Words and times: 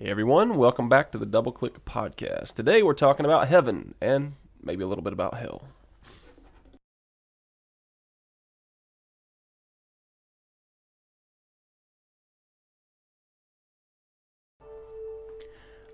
Hey 0.00 0.10
everyone, 0.10 0.56
welcome 0.56 0.88
back 0.88 1.10
to 1.10 1.18
the 1.18 1.26
Double 1.26 1.50
Click 1.50 1.84
Podcast. 1.84 2.52
Today 2.52 2.84
we're 2.84 2.94
talking 2.94 3.26
about 3.26 3.48
heaven 3.48 3.96
and 4.00 4.34
maybe 4.62 4.84
a 4.84 4.86
little 4.86 5.02
bit 5.02 5.12
about 5.12 5.34
hell. 5.34 5.64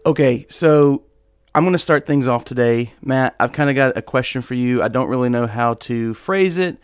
Okay, 0.04 0.44
so 0.50 1.04
I'm 1.54 1.62
going 1.62 1.72
to 1.72 1.78
start 1.78 2.04
things 2.04 2.28
off 2.28 2.44
today. 2.44 2.92
Matt, 3.00 3.34
I've 3.40 3.52
kind 3.52 3.70
of 3.70 3.76
got 3.76 3.96
a 3.96 4.02
question 4.02 4.42
for 4.42 4.52
you. 4.52 4.82
I 4.82 4.88
don't 4.88 5.08
really 5.08 5.30
know 5.30 5.46
how 5.46 5.74
to 5.74 6.12
phrase 6.12 6.58
it, 6.58 6.76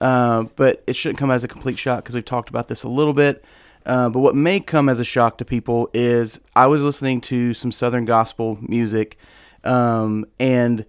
uh, 0.00 0.44
but 0.54 0.84
it 0.86 0.94
shouldn't 0.94 1.18
come 1.18 1.32
as 1.32 1.42
a 1.42 1.48
complete 1.48 1.76
shock 1.76 2.04
because 2.04 2.14
we've 2.14 2.24
talked 2.24 2.48
about 2.48 2.68
this 2.68 2.84
a 2.84 2.88
little 2.88 3.14
bit. 3.14 3.44
Uh, 3.88 4.10
but 4.10 4.20
what 4.20 4.36
may 4.36 4.60
come 4.60 4.90
as 4.90 5.00
a 5.00 5.04
shock 5.04 5.38
to 5.38 5.44
people 5.46 5.88
is 5.94 6.38
I 6.54 6.66
was 6.66 6.82
listening 6.82 7.22
to 7.22 7.54
some 7.54 7.72
Southern 7.72 8.04
gospel 8.04 8.58
music, 8.60 9.16
um, 9.64 10.26
and 10.38 10.84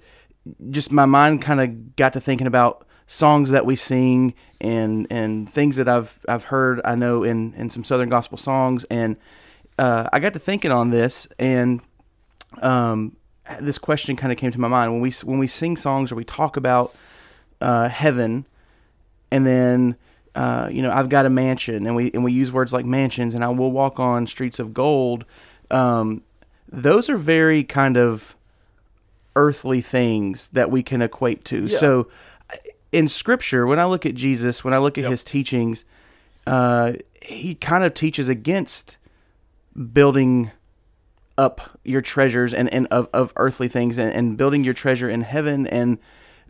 just 0.70 0.92
my 0.92 1.06
mind 1.06 1.42
kind 1.42 1.62
of 1.62 1.96
got 1.96 2.12
to 2.14 2.20
thinking 2.20 2.46
about 2.46 2.86
songs 3.08 3.52
that 3.52 3.66
we 3.66 3.78
sing 3.78 4.34
and 4.60 5.08
and 5.10 5.50
things 5.50 5.78
that 5.78 5.88
I've 5.88 6.20
I've 6.28 6.46
heard 6.46 6.82
I 6.84 6.96
know 6.96 7.24
in 7.24 7.54
in 7.54 7.70
some 7.70 7.86
Southern 7.86 8.10
gospel 8.10 8.38
songs, 8.38 8.84
and 8.92 9.16
uh, 9.78 10.10
I 10.12 10.20
got 10.20 10.34
to 10.34 10.40
thinking 10.40 10.72
on 10.72 10.90
this, 10.90 11.26
and 11.40 11.80
um, 12.62 13.16
this 13.62 13.78
question 13.78 14.18
kind 14.18 14.34
of 14.34 14.38
came 14.38 14.52
to 14.52 14.60
my 14.60 14.68
mind. 14.68 14.92
When 14.92 15.02
we 15.02 15.12
when 15.24 15.40
we 15.40 15.48
sing 15.48 15.78
songs 15.78 16.12
or 16.12 16.16
we 16.16 16.26
talk 16.26 16.58
about 16.58 16.94
uh, 17.62 17.88
heaven, 17.88 18.46
and 19.32 19.48
then 19.48 19.96
uh, 20.40 20.70
you 20.72 20.82
know, 20.82 20.90
I've 20.90 21.10
got 21.10 21.26
a 21.26 21.30
mansion, 21.30 21.86
and 21.86 21.98
we 21.98 22.12
and 22.14 22.24
we 22.24 22.32
use 22.32 22.50
words 22.50 22.72
like 22.72 22.86
mansions, 22.86 23.36
and 23.36 23.44
I 23.44 23.50
will 23.50 23.74
walk 23.74 24.00
on 24.00 24.26
streets 24.26 24.58
of 24.58 24.74
gold. 24.74 25.26
Um, 25.70 26.24
those 26.72 27.10
are 27.10 27.18
very 27.18 27.62
kind 27.62 27.98
of 27.98 28.38
earthly 29.36 29.82
things 29.82 30.48
that 30.50 30.72
we 30.72 30.82
can 30.82 31.02
equate 31.02 31.44
to. 31.46 31.66
Yeah. 31.66 31.78
So, 31.78 32.08
in 32.94 33.10
Scripture, 33.10 33.68
when 33.68 33.80
I 33.80 33.86
look 33.86 34.06
at 34.06 34.16
Jesus, 34.16 34.64
when 34.64 34.74
I 34.74 34.78
look 34.78 34.98
at 34.98 35.02
Yep. 35.02 35.12
his 35.12 35.24
teachings, 35.26 35.84
uh, 36.48 36.94
he 37.22 37.54
kind 37.56 37.84
of 37.84 37.94
teaches 37.94 38.30
against 38.30 38.96
building 39.92 40.52
up 41.38 41.78
your 41.84 42.02
treasures 42.02 42.54
and, 42.54 42.74
and 42.74 42.88
of, 42.88 43.10
of 43.14 43.34
earthly 43.36 43.68
things 43.68 43.98
and, 43.98 44.14
and 44.14 44.38
building 44.38 44.64
your 44.64 44.74
treasure 44.74 45.10
in 45.10 45.24
heaven. 45.24 45.68
And 45.68 45.98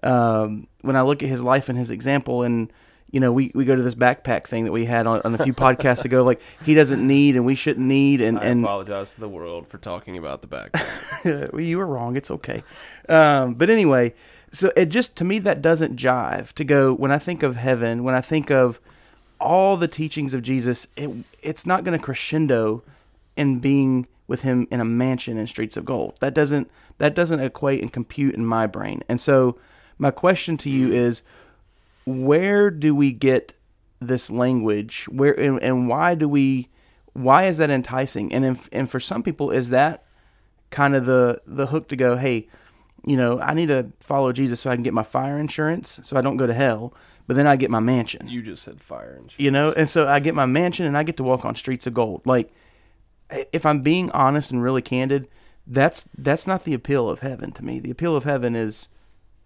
um, 0.03 0.67
when 0.81 0.95
I 0.95 1.01
look 1.01 1.23
at 1.23 1.29
his 1.29 1.41
life 1.41 1.69
and 1.69 1.77
his 1.77 1.89
example, 1.89 2.43
and 2.43 2.71
you 3.11 3.19
know, 3.19 3.31
we, 3.31 3.51
we 3.55 3.65
go 3.65 3.75
to 3.75 3.81
this 3.81 3.95
backpack 3.95 4.47
thing 4.47 4.65
that 4.65 4.71
we 4.71 4.85
had 4.85 5.07
on, 5.07 5.21
on 5.23 5.33
a 5.33 5.43
few 5.43 5.53
podcasts 5.53 6.05
ago, 6.05 6.23
like 6.23 6.39
he 6.65 6.75
doesn't 6.75 7.05
need 7.05 7.35
and 7.35 7.45
we 7.45 7.55
shouldn't 7.55 7.85
need. 7.85 8.21
And, 8.21 8.39
I 8.39 8.45
and 8.45 8.63
apologize 8.63 9.13
to 9.15 9.19
the 9.19 9.29
world 9.29 9.67
for 9.67 9.77
talking 9.77 10.17
about 10.17 10.41
the 10.41 10.47
backpack. 10.47 11.51
well, 11.53 11.61
you 11.61 11.77
were 11.77 11.87
wrong. 11.87 12.15
It's 12.15 12.29
okay. 12.29 12.63
Um, 13.07 13.55
but 13.55 13.69
anyway, 13.69 14.13
so 14.51 14.71
it 14.75 14.87
just 14.87 15.15
to 15.17 15.23
me 15.23 15.39
that 15.39 15.61
doesn't 15.61 15.95
jive. 15.95 16.53
To 16.53 16.63
go 16.63 16.93
when 16.93 17.11
I 17.11 17.19
think 17.19 17.43
of 17.43 17.55
heaven, 17.55 18.03
when 18.03 18.15
I 18.15 18.21
think 18.21 18.51
of 18.51 18.79
all 19.39 19.77
the 19.77 19.87
teachings 19.87 20.33
of 20.33 20.41
Jesus, 20.43 20.87
it 20.95 21.09
it's 21.41 21.65
not 21.65 21.83
going 21.83 21.97
to 21.97 22.03
crescendo 22.03 22.83
in 23.35 23.59
being 23.59 24.07
with 24.27 24.41
him 24.41 24.67
in 24.69 24.79
a 24.79 24.85
mansion 24.85 25.37
in 25.37 25.47
streets 25.47 25.77
of 25.77 25.85
gold. 25.85 26.15
That 26.19 26.33
doesn't 26.33 26.69
that 26.99 27.15
doesn't 27.15 27.39
equate 27.39 27.81
and 27.81 27.91
compute 27.91 28.35
in 28.35 28.45
my 28.45 28.67
brain. 28.67 29.01
And 29.09 29.19
so 29.19 29.57
my 29.97 30.11
question 30.11 30.57
to 30.59 30.69
you 30.69 30.91
is 30.91 31.21
where 32.09 32.71
do 32.71 32.95
we 32.95 33.11
get 33.11 33.53
this 33.99 34.29
language? 34.29 35.05
Where 35.09 35.37
and, 35.39 35.61
and 35.61 35.87
why 35.87 36.15
do 36.15 36.27
we 36.27 36.69
why 37.13 37.45
is 37.45 37.57
that 37.57 37.69
enticing? 37.69 38.31
And 38.33 38.45
if, 38.45 38.69
and 38.71 38.89
for 38.89 38.99
some 38.99 39.23
people 39.23 39.51
is 39.51 39.69
that 39.69 40.05
kind 40.69 40.95
of 40.95 41.05
the 41.05 41.41
the 41.45 41.67
hook 41.67 41.87
to 41.89 41.95
go 41.95 42.15
hey 42.15 42.47
you 43.03 43.17
know 43.17 43.39
i 43.39 43.55
need 43.55 43.69
to 43.69 43.91
follow 43.99 44.31
jesus 44.31 44.59
so 44.59 44.69
i 44.69 44.75
can 44.75 44.83
get 44.83 44.93
my 44.93 45.01
fire 45.01 45.39
insurance 45.39 45.99
so 46.03 46.15
i 46.15 46.21
don't 46.21 46.37
go 46.37 46.45
to 46.45 46.53
hell 46.53 46.93
but 47.25 47.35
then 47.35 47.47
i 47.47 47.55
get 47.55 47.71
my 47.71 47.79
mansion. 47.79 48.27
You 48.27 48.43
just 48.43 48.61
said 48.63 48.79
fire 48.79 49.19
shit. 49.29 49.39
you 49.39 49.49
know 49.49 49.71
and 49.71 49.89
so 49.89 50.07
i 50.07 50.19
get 50.19 50.35
my 50.35 50.45
mansion 50.45 50.85
and 50.85 50.95
i 50.95 51.01
get 51.01 51.17
to 51.17 51.23
walk 51.23 51.43
on 51.43 51.55
streets 51.55 51.87
of 51.87 51.95
gold. 51.95 52.21
Like 52.25 52.51
if 53.51 53.65
i'm 53.65 53.81
being 53.81 54.11
honest 54.11 54.51
and 54.51 54.61
really 54.61 54.83
candid 54.83 55.27
that's 55.69 56.09
that's 56.17 56.47
not 56.47 56.63
the 56.63 56.73
appeal 56.73 57.07
of 57.09 57.19
heaven 57.19 57.51
to 57.53 57.63
me. 57.63 57.79
The 57.79 57.91
appeal 57.91 58.15
of 58.15 58.23
heaven 58.23 58.55
is 58.55 58.89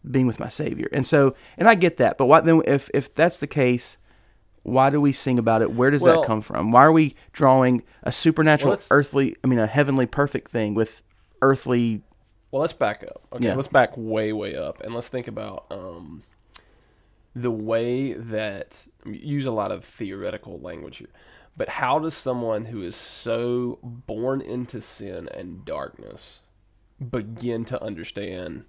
being 0.10 0.28
with 0.28 0.40
my 0.40 0.50
savior 0.50 0.88
and 0.92 1.08
so 1.08 1.34
and 1.58 1.68
i 1.68 1.76
get 1.76 1.98
that 1.98 2.18
but 2.18 2.26
why 2.26 2.42
then 2.42 2.62
if 2.66 2.90
if 2.94 3.14
that's 3.16 3.38
the 3.38 3.48
case 3.48 3.98
why 4.64 4.90
do 4.90 5.00
we 5.02 5.12
sing 5.12 5.38
about 5.40 5.62
it 5.62 5.72
where 5.74 5.92
does 5.92 6.02
Well- 6.02 6.22
that 6.22 6.28
come 6.28 6.42
from 6.42 6.72
why 6.72 6.84
are 6.84 6.92
we 6.92 7.16
drawing 7.32 7.84
a 8.04 8.12
supernatural 8.12 8.72
Well, 8.74 8.82
earthly 8.92 9.36
i 9.44 9.48
mean 9.48 9.60
a 9.60 9.68
heavenly 9.68 10.06
perfect 10.06 10.52
thing 10.52 10.74
with 10.74 11.02
earthly 11.42 12.02
Well, 12.52 12.62
let's 12.62 12.74
back 12.74 13.04
up. 13.04 13.22
Okay, 13.34 13.46
Yeah. 13.46 13.56
let's 13.56 13.68
back 13.68 13.94
way, 13.98 14.32
way 14.32 14.56
up, 14.56 14.80
and 14.82 14.94
let's 14.94 15.10
think 15.10 15.28
about 15.28 15.66
um, 15.72 16.22
the 17.36 17.50
way 17.52 18.14
that 18.14 18.86
use 19.06 19.46
a 19.46 19.52
lot 19.52 19.72
of 19.72 19.84
theoretical 19.84 20.60
language 20.60 20.98
here. 20.98 21.10
But 21.58 21.68
how 21.68 22.00
does 22.00 22.14
someone 22.14 22.66
who 22.66 22.82
is 22.84 22.96
so 22.96 23.80
born 23.84 24.40
into 24.40 24.82
sin 24.82 25.28
and 25.34 25.66
darkness 25.66 26.40
begin 27.12 27.66
to 27.66 27.84
understand 27.84 28.66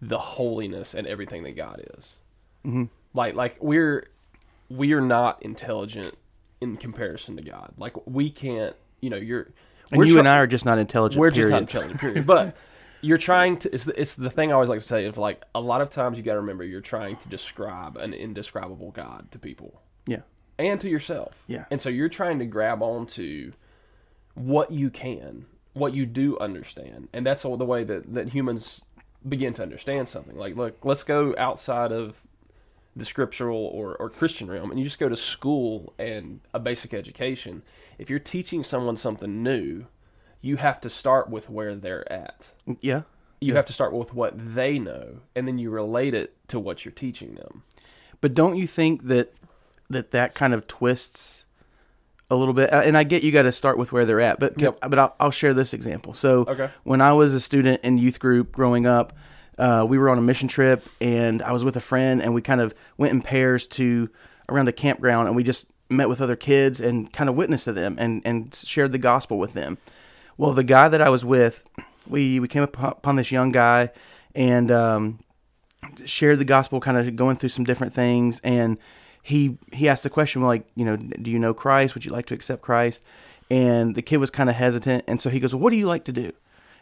the 0.00 0.18
holiness 0.18 0.94
and 0.94 1.06
everything 1.06 1.42
that 1.44 1.56
God 1.56 1.84
is? 1.96 2.08
Mm-hmm. 2.66 2.84
Like, 3.14 3.34
like 3.34 3.56
we're 3.60 4.08
we 4.68 4.92
are 4.92 5.00
not 5.00 5.42
intelligent 5.42 6.16
in 6.60 6.76
comparison 6.76 7.36
to 7.36 7.42
God. 7.42 7.72
Like 7.76 7.94
we 8.06 8.30
can't, 8.30 8.76
you 9.00 9.10
know, 9.10 9.16
you're. 9.16 9.48
and 9.90 10.06
you 10.06 10.12
try- 10.12 10.18
and 10.20 10.28
i 10.28 10.38
are 10.38 10.46
just 10.46 10.64
not 10.64 10.78
intelligent 10.78 11.18
we're 11.18 11.30
period. 11.30 11.50
just 11.50 11.52
not 11.52 11.62
intelligent, 11.62 12.00
period. 12.00 12.26
But 12.26 12.56
you're 13.00 13.18
trying 13.18 13.58
to. 13.58 13.74
It's 13.74 13.84
the, 13.84 14.00
it's 14.00 14.14
the 14.14 14.30
thing 14.30 14.50
I 14.50 14.54
always 14.54 14.68
like 14.68 14.80
to 14.80 14.86
say. 14.86 15.04
Is 15.04 15.16
like 15.16 15.42
a 15.54 15.60
lot 15.60 15.80
of 15.80 15.90
times 15.90 16.16
you 16.16 16.22
got 16.22 16.34
to 16.34 16.40
remember 16.40 16.64
you're 16.64 16.80
trying 16.80 17.16
to 17.16 17.28
describe 17.28 17.96
an 17.96 18.12
indescribable 18.14 18.90
God 18.92 19.30
to 19.32 19.38
people 19.38 19.80
yeah 20.06 20.20
and 20.58 20.80
to 20.80 20.88
yourself. 20.88 21.42
Yeah. 21.46 21.64
And 21.70 21.80
so 21.80 21.88
you're 21.88 22.08
trying 22.08 22.38
to 22.40 22.46
grab 22.46 22.82
onto 22.82 23.52
what 24.34 24.70
you 24.70 24.90
can, 24.90 25.46
what 25.72 25.94
you 25.94 26.06
do 26.06 26.38
understand, 26.38 27.08
and 27.12 27.26
that's 27.26 27.44
all 27.44 27.56
the 27.56 27.64
way 27.64 27.84
that 27.84 28.14
that 28.14 28.28
humans 28.28 28.82
begin 29.28 29.54
to 29.54 29.62
understand 29.62 30.08
something. 30.08 30.36
Like, 30.36 30.56
look, 30.56 30.84
let's 30.84 31.04
go 31.04 31.34
outside 31.36 31.92
of 31.92 32.22
the 32.96 33.04
scriptural 33.04 33.58
or, 33.58 33.96
or 33.96 34.10
Christian 34.10 34.50
realm, 34.50 34.70
and 34.70 34.78
you 34.78 34.84
just 34.84 34.98
go 34.98 35.08
to 35.08 35.16
school 35.16 35.94
and 35.98 36.40
a 36.52 36.58
basic 36.58 36.92
education. 36.92 37.62
If 37.98 38.10
you're 38.10 38.18
teaching 38.18 38.64
someone 38.64 38.96
something 38.96 39.42
new, 39.42 39.86
you 40.40 40.56
have 40.56 40.80
to 40.80 40.90
start 40.90 41.30
with 41.30 41.48
where 41.50 41.74
they're 41.74 42.10
at. 42.12 42.50
yeah 42.80 43.02
You 43.40 43.54
have 43.54 43.66
to 43.66 43.72
start 43.72 43.92
with 43.92 44.12
what 44.12 44.34
they 44.54 44.78
know, 44.78 45.20
and 45.34 45.46
then 45.46 45.58
you 45.58 45.70
relate 45.70 46.14
it 46.14 46.36
to 46.48 46.58
what 46.58 46.84
you're 46.84 46.92
teaching 46.92 47.34
them. 47.34 47.62
But 48.20 48.34
don't 48.34 48.56
you 48.56 48.66
think 48.66 49.04
that 49.04 49.34
that 49.88 50.10
that 50.12 50.34
kind 50.34 50.54
of 50.54 50.66
twists 50.66 51.46
a 52.30 52.34
little 52.36 52.54
bit? 52.54 52.72
Uh, 52.72 52.82
And 52.84 52.96
I 52.96 53.02
get 53.04 53.22
you 53.22 53.32
got 53.32 53.42
to 53.42 53.52
start 53.52 53.76
with 53.78 53.92
where 53.92 54.04
they're 54.06 54.20
at, 54.20 54.38
but 54.40 54.60
Yep. 54.60 54.78
but 54.88 54.98
I'll, 54.98 55.14
I'll 55.20 55.30
share 55.30 55.52
this 55.54 55.74
example. 55.74 56.14
So 56.14 56.44
Okay. 56.48 56.68
when 56.84 57.00
I 57.00 57.12
was 57.12 57.34
a 57.34 57.40
student 57.40 57.80
in 57.82 57.98
youth 57.98 58.18
group 58.20 58.52
growing 58.52 58.86
up, 58.86 59.12
uh, 59.58 59.84
we 59.86 59.98
were 59.98 60.08
on 60.08 60.16
a 60.18 60.22
mission 60.22 60.48
trip, 60.48 60.86
and 61.00 61.42
I 61.42 61.52
was 61.52 61.64
with 61.64 61.76
a 61.76 61.80
friend, 61.80 62.22
and 62.22 62.32
we 62.32 62.40
kind 62.42 62.60
of 62.60 62.72
went 62.96 63.12
in 63.12 63.20
pairs 63.20 63.66
to 63.68 64.08
around 64.48 64.68
a 64.68 64.72
campground, 64.72 65.26
and 65.28 65.36
we 65.36 65.42
just 65.42 65.66
met 65.90 66.08
with 66.08 66.20
other 66.20 66.36
kids 66.36 66.80
and 66.80 67.12
kind 67.12 67.28
of 67.28 67.34
witnessed 67.36 67.64
to 67.64 67.72
them 67.72 67.96
and 67.98 68.22
and 68.24 68.54
shared 68.54 68.92
the 68.92 68.98
gospel 68.98 69.38
with 69.38 69.52
them. 69.54 69.76
Well, 70.38 70.52
the 70.52 70.64
guy 70.64 70.88
that 70.88 71.02
I 71.02 71.10
was 71.10 71.24
with, 71.24 71.64
we 72.06 72.40
we 72.40 72.48
came 72.48 72.62
upon 72.62 73.16
this 73.16 73.30
young 73.30 73.52
guy, 73.52 73.90
and 74.34 74.70
um, 74.70 75.18
shared 76.04 76.38
the 76.38 76.44
gospel, 76.44 76.80
kind 76.80 76.96
of 76.96 77.16
going 77.16 77.36
through 77.36 77.48
some 77.50 77.64
different 77.64 77.92
things, 77.92 78.40
and 78.42 78.78
he 79.22 79.58
he 79.72 79.88
asked 79.88 80.02
the 80.02 80.10
question 80.10 80.42
like, 80.42 80.66
you 80.74 80.84
know, 80.84 80.96
do 80.96 81.30
you 81.30 81.38
know 81.38 81.54
Christ? 81.54 81.94
Would 81.94 82.04
you 82.04 82.12
like 82.12 82.26
to 82.26 82.34
accept 82.34 82.62
Christ? 82.62 83.02
And 83.50 83.94
the 83.94 84.02
kid 84.02 84.18
was 84.18 84.30
kind 84.30 84.48
of 84.48 84.56
hesitant, 84.56 85.04
and 85.08 85.20
so 85.20 85.28
he 85.28 85.40
goes, 85.40 85.52
well, 85.52 85.62
"What 85.62 85.70
do 85.70 85.76
you 85.76 85.86
like 85.86 86.04
to 86.04 86.12
do?" 86.12 86.32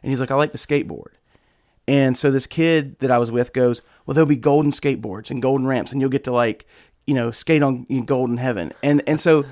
And 0.02 0.10
he's 0.10 0.20
like, 0.20 0.30
"I 0.30 0.34
like 0.34 0.52
to 0.52 0.58
skateboard." 0.58 1.12
And 1.86 2.18
so 2.18 2.30
this 2.30 2.46
kid 2.46 2.98
that 2.98 3.10
I 3.10 3.16
was 3.16 3.30
with 3.30 3.54
goes, 3.54 3.80
"Well, 4.04 4.14
there'll 4.14 4.28
be 4.28 4.36
golden 4.36 4.70
skateboards 4.72 5.30
and 5.30 5.40
golden 5.40 5.66
ramps, 5.66 5.92
and 5.92 6.00
you'll 6.00 6.10
get 6.10 6.24
to 6.24 6.32
like, 6.32 6.66
you 7.06 7.14
know, 7.14 7.30
skate 7.30 7.62
on 7.62 7.84
golden 8.04 8.36
heaven." 8.36 8.72
And 8.82 9.02
and 9.06 9.18
so 9.18 9.46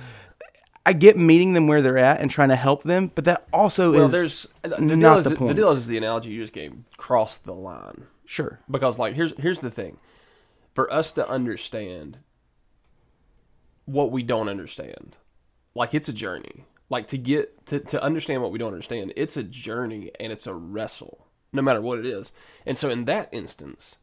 I 0.87 0.93
get 0.93 1.19
meeting 1.19 1.55
them 1.55 1.67
where 1.67 1.83
they're 1.83 1.99
at 1.99 2.21
and 2.21 2.31
trying 2.31 2.51
to 2.51 2.57
help 2.57 2.85
them, 2.85 3.11
but 3.15 3.25
that 3.25 3.49
also 3.53 3.93
Well, 3.93 4.07
is 4.07 4.13
there's 4.13 4.47
the 4.63 4.77
deal 4.77 4.97
not 4.97 5.19
is, 5.19 5.25
the 5.25 5.35
the 5.35 5.55
deal 5.55 5.73
is 5.73 5.89
the 5.89 5.97
analogy 5.97 6.31
you 6.31 6.41
just 6.41 6.53
gave 6.53 6.73
crossed 6.97 7.45
the 7.45 7.55
line 7.55 8.05
sure. 8.25 8.61
because 8.71 8.97
like 8.97 9.15
here's 9.15 9.33
here's 9.39 9.61
the 9.61 9.71
thing 9.71 9.99
for 10.75 10.93
us 10.93 11.11
to 11.13 11.29
understand 11.29 12.19
what 13.87 14.13
we 14.13 14.23
don't 14.23 14.49
understand. 14.49 15.17
Like 15.75 15.95
it's 15.95 16.09
a 16.09 16.13
journey. 16.13 16.65
Like 16.89 17.09
to 17.09 17.19
get 17.19 17.67
to, 17.67 17.81
to 17.81 18.03
understand 18.03 18.43
what 18.43 18.53
we 18.53 18.59
don't 18.59 18.73
understand 18.73 19.13
it's 19.17 19.37
a 19.37 19.43
journey 19.43 20.11
and 20.21 20.33
it's 20.33 20.47
a 20.47 20.55
wrestle 20.55 21.27
no 21.53 21.63
matter 21.63 21.81
what 21.81 21.99
it 21.99 22.07
is. 22.07 22.33
And 22.65 22.77
so 22.77 22.91
in 22.91 23.07
that 23.07 23.29
instance 23.33 23.97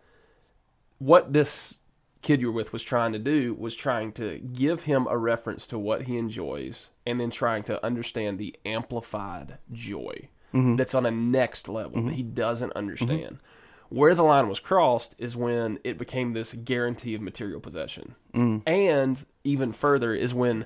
what 0.99 1.33
this 1.33 1.75
kid 2.21 2.39
you 2.39 2.47
were 2.47 2.53
with 2.53 2.71
was 2.71 2.83
trying 2.83 3.11
to 3.11 3.19
do 3.19 3.53
was 3.53 3.75
trying 3.75 4.11
to 4.13 4.39
give 4.39 4.83
him 4.83 5.07
a 5.09 5.17
reference 5.17 5.67
to 5.67 5.77
what 5.77 6.03
he 6.03 6.17
enjoys 6.17 6.89
and 7.05 7.19
then 7.19 7.29
trying 7.29 7.63
to 7.63 7.85
understand 7.85 8.39
the 8.39 8.55
amplified 8.65 9.57
joy 9.71 10.29
mm-hmm. 10.53 10.75
that's 10.77 10.95
on 10.95 11.05
a 11.05 11.11
next 11.11 11.67
level 11.67 12.01
that 12.03 12.13
he 12.13 12.23
doesn't 12.23 12.69
mm-hmm. 12.69 12.77
understand. 12.77 13.39
Where 13.93 14.15
the 14.15 14.23
line 14.23 14.49
was 14.49 14.59
crossed 14.59 15.13
is 15.19 15.35
when 15.35 15.77
it 15.83 15.99
became 15.99 16.33
this 16.33 16.53
guarantee 16.53 17.13
of 17.13 17.21
material 17.21 17.59
possession. 17.59 18.15
And 18.33 19.23
even 19.43 19.71
further 19.71 20.15
is 20.15 20.33
when 20.33 20.65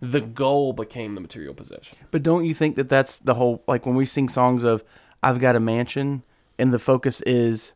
the 0.00 0.20
goal 0.20 0.72
became 0.72 1.16
the 1.16 1.20
material 1.20 1.54
possession. 1.54 1.98
But 2.12 2.22
don't 2.22 2.44
you 2.44 2.54
think 2.54 2.76
that 2.76 2.88
that's 2.88 3.16
the 3.18 3.34
whole 3.34 3.64
like 3.66 3.84
when 3.84 3.96
we 3.96 4.06
sing 4.06 4.28
songs 4.28 4.62
of 4.62 4.84
I've 5.24 5.40
got 5.40 5.56
a 5.56 5.60
mansion 5.60 6.22
and 6.56 6.72
the 6.72 6.78
focus 6.78 7.20
is 7.22 7.72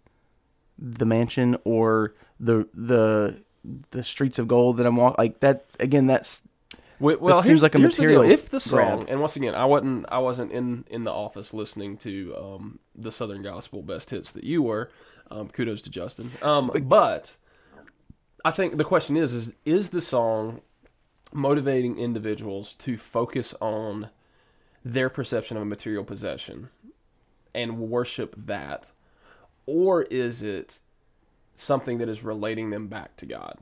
the 0.79 1.05
mansion 1.05 1.57
or 1.65 2.15
the 2.39 2.69
the 2.73 3.43
the 3.91 4.05
streets 4.05 4.39
of 4.39 4.47
gold 4.47 4.77
that 4.77 4.87
I'm 4.87 4.95
walking 4.95 5.17
like 5.19 5.41
that 5.41 5.65
again 5.81 6.07
that's 6.07 6.43
Well, 7.01 7.17
well 7.21 7.43
seems 7.43 7.63
like 7.63 7.75
a 7.75 7.79
here's 7.79 7.97
the 7.97 8.03
material. 8.03 8.23
If 8.23 8.51
the 8.51 8.61
song, 8.61 8.99
grab. 8.99 9.07
and 9.09 9.21
once 9.21 9.35
again, 9.35 9.57
I 9.57 9.65
wasn't, 9.65 10.07
I 10.09 10.19
wasn't 10.19 10.53
in 10.53 10.85
in 10.89 11.03
the 11.03 11.11
office 11.11 11.53
listening 11.53 11.97
to 11.99 12.37
um, 12.37 12.79
the 12.95 13.13
Southern 13.13 13.43
Gospel 13.43 13.83
best 13.83 14.11
hits 14.11 14.33
that 14.33 14.45
you 14.45 14.63
were. 14.63 14.91
Um, 15.31 15.49
kudos 15.49 15.83
to 15.83 15.91
Justin. 15.91 16.31
Um, 16.43 16.71
but 16.85 17.37
I 18.45 18.51
think 18.51 18.77
the 18.77 18.85
question 18.85 19.17
is, 19.17 19.33
is 19.33 19.53
is 19.65 19.91
the 19.91 20.01
song 20.01 20.61
motivating 21.33 21.99
individuals 21.99 22.75
to 22.77 22.97
focus 22.99 23.55
on 23.61 24.11
their 24.85 25.09
perception 25.09 25.57
of 25.57 25.63
a 25.63 25.67
material 25.67 26.05
possession 26.05 26.69
and 27.55 27.79
worship 27.79 28.35
that, 28.37 28.87
or 29.67 30.03
is 30.03 30.43
it 30.43 30.81
something 31.55 31.99
that 31.99 32.09
is 32.09 32.23
relating 32.23 32.71
them 32.71 32.89
back 32.89 33.17
to 33.17 33.27
God? 33.27 33.59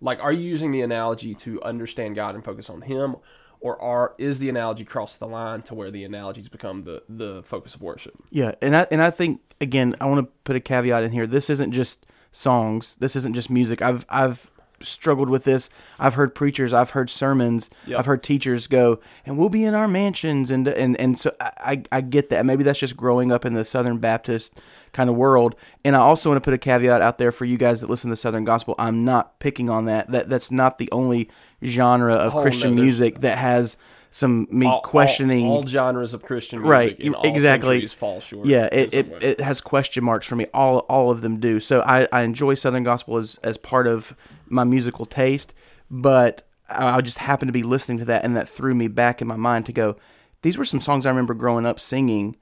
Like, 0.00 0.20
are 0.22 0.32
you 0.32 0.42
using 0.42 0.70
the 0.70 0.82
analogy 0.82 1.34
to 1.36 1.62
understand 1.62 2.14
God 2.14 2.34
and 2.34 2.44
focus 2.44 2.68
on 2.70 2.82
Him, 2.82 3.16
or 3.64 3.80
are 3.80 4.14
is 4.18 4.38
the 4.40 4.50
analogy 4.50 4.84
cross 4.84 5.16
the 5.16 5.26
line 5.26 5.62
to 5.62 5.74
where 5.74 5.90
the 5.90 6.04
analogies 6.04 6.50
become 6.50 6.82
the 6.82 7.02
the 7.08 7.42
focus 7.44 7.74
of 7.74 7.80
worship? 7.80 8.14
Yeah, 8.30 8.52
and 8.60 8.76
I 8.76 8.86
and 8.90 9.02
I 9.02 9.10
think 9.10 9.40
again, 9.58 9.96
I 10.02 10.04
want 10.04 10.26
to 10.26 10.30
put 10.44 10.54
a 10.54 10.60
caveat 10.60 11.02
in 11.02 11.12
here. 11.12 11.26
This 11.26 11.48
isn't 11.48 11.72
just 11.72 12.06
songs. 12.30 12.96
This 13.00 13.16
isn't 13.16 13.34
just 13.34 13.48
music. 13.48 13.80
I've 13.80 14.04
I've 14.10 14.50
struggled 14.80 15.30
with 15.30 15.44
this. 15.44 15.70
I've 15.98 16.12
heard 16.12 16.34
preachers, 16.34 16.74
I've 16.74 16.90
heard 16.90 17.08
sermons, 17.08 17.70
Yep. 17.86 17.98
I've 17.98 18.06
heard 18.06 18.22
teachers 18.22 18.66
go, 18.66 19.00
and 19.24 19.38
we'll 19.38 19.48
be 19.48 19.64
in 19.64 19.72
our 19.74 19.88
mansions, 19.88 20.50
and 20.50 20.68
and 20.68 20.94
and 21.00 21.18
so 21.18 21.34
I 21.40 21.52
I 21.58 21.82
I 21.90 22.00
get 22.02 22.28
that. 22.28 22.44
Maybe 22.44 22.64
that's 22.64 22.78
just 22.80 22.98
growing 22.98 23.32
up 23.32 23.46
in 23.46 23.54
the 23.54 23.64
Southern 23.64 23.96
Baptist 23.96 24.52
kind 24.92 25.08
of 25.08 25.16
world. 25.16 25.54
And 25.84 25.96
I 25.96 26.00
also 26.00 26.30
want 26.30 26.36
to 26.42 26.44
put 26.46 26.54
a 26.54 26.58
caveat 26.58 27.00
out 27.00 27.18
there 27.18 27.32
for 27.32 27.44
you 27.46 27.56
guys 27.56 27.80
that 27.80 27.88
listen 27.90 28.10
to 28.10 28.12
the 28.12 28.16
Southern 28.16 28.44
gospel. 28.44 28.74
I'm 28.78 29.04
not 29.04 29.38
picking 29.40 29.70
on 29.70 29.86
that. 29.86 30.10
That 30.10 30.28
that's 30.28 30.50
not 30.50 30.76
the 30.78 30.88
only 30.92 31.30
genre 31.64 32.14
of 32.14 32.32
Christian 32.34 32.74
there's- 32.76 32.84
music 32.84 33.20
that 33.20 33.38
has 33.38 33.76
some 34.10 34.46
me 34.50 34.66
All- 34.66 34.74
all- 34.74 34.80
questioning 34.82 35.46
all, 35.48 35.66
genres 35.66 36.14
of 36.14 36.22
Christian 36.22 36.60
music 36.60 36.70
Right, 36.70 37.00
in 37.00 37.14
all 37.14 37.26
exactly. 37.26 37.84
fall 37.88 38.20
short. 38.20 38.46
yeah 38.46 38.68
it, 38.70 38.94
it, 38.94 39.22
it 39.22 39.40
has 39.40 39.60
question 39.60 40.04
marks 40.04 40.26
for 40.26 40.36
me 40.36 40.46
all 40.54 40.78
all 40.80 41.10
of 41.10 41.20
them 41.20 41.40
do 41.40 41.58
so 41.58 41.80
i, 41.82 42.06
I 42.12 42.20
enjoy 42.22 42.54
southern 42.54 42.84
gospel 42.84 43.16
as, 43.16 43.40
as 43.42 43.56
part 43.58 43.88
of 43.88 44.14
my 44.48 44.62
musical 44.62 45.04
taste 45.04 45.52
but 45.90 46.46
I, 46.68 46.98
I 46.98 47.00
just 47.00 47.18
happened 47.18 47.48
to 47.48 47.52
be 47.52 47.64
listening 47.64 47.98
to 47.98 48.04
that 48.04 48.24
and 48.24 48.36
that 48.36 48.48
threw 48.48 48.72
me 48.74 48.86
back 48.86 49.20
in 49.20 49.26
my 49.26 49.34
mind 49.36 49.66
to 49.66 49.72
go 49.72 49.96
these 50.42 50.56
were 50.56 50.64
some 50.64 50.80
songs 50.80 51.06
i 51.06 51.08
remember 51.10 51.34
growing 51.34 51.66
up 51.66 51.80
singing 51.80 52.36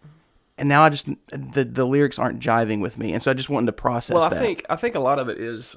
and 0.59 0.69
now 0.69 0.83
i 0.83 0.91
just 0.91 1.07
the, 1.31 1.65
the 1.65 1.87
lyrics 1.87 2.19
aren't 2.19 2.39
jiving 2.39 2.81
with 2.83 2.99
me 2.99 3.15
and 3.15 3.23
so 3.23 3.31
i 3.31 3.35
just 3.35 3.49
wanted 3.49 3.67
to 3.67 3.73
process 3.73 4.13
Well, 4.15 4.25
I 4.25 4.29
that 4.29 4.41
think 4.41 4.67
I 4.69 4.77
think 4.77 4.95
a 4.95 5.01
lot 5.01 5.19
of 5.19 5.31
it 5.31 5.39
is 5.39 5.75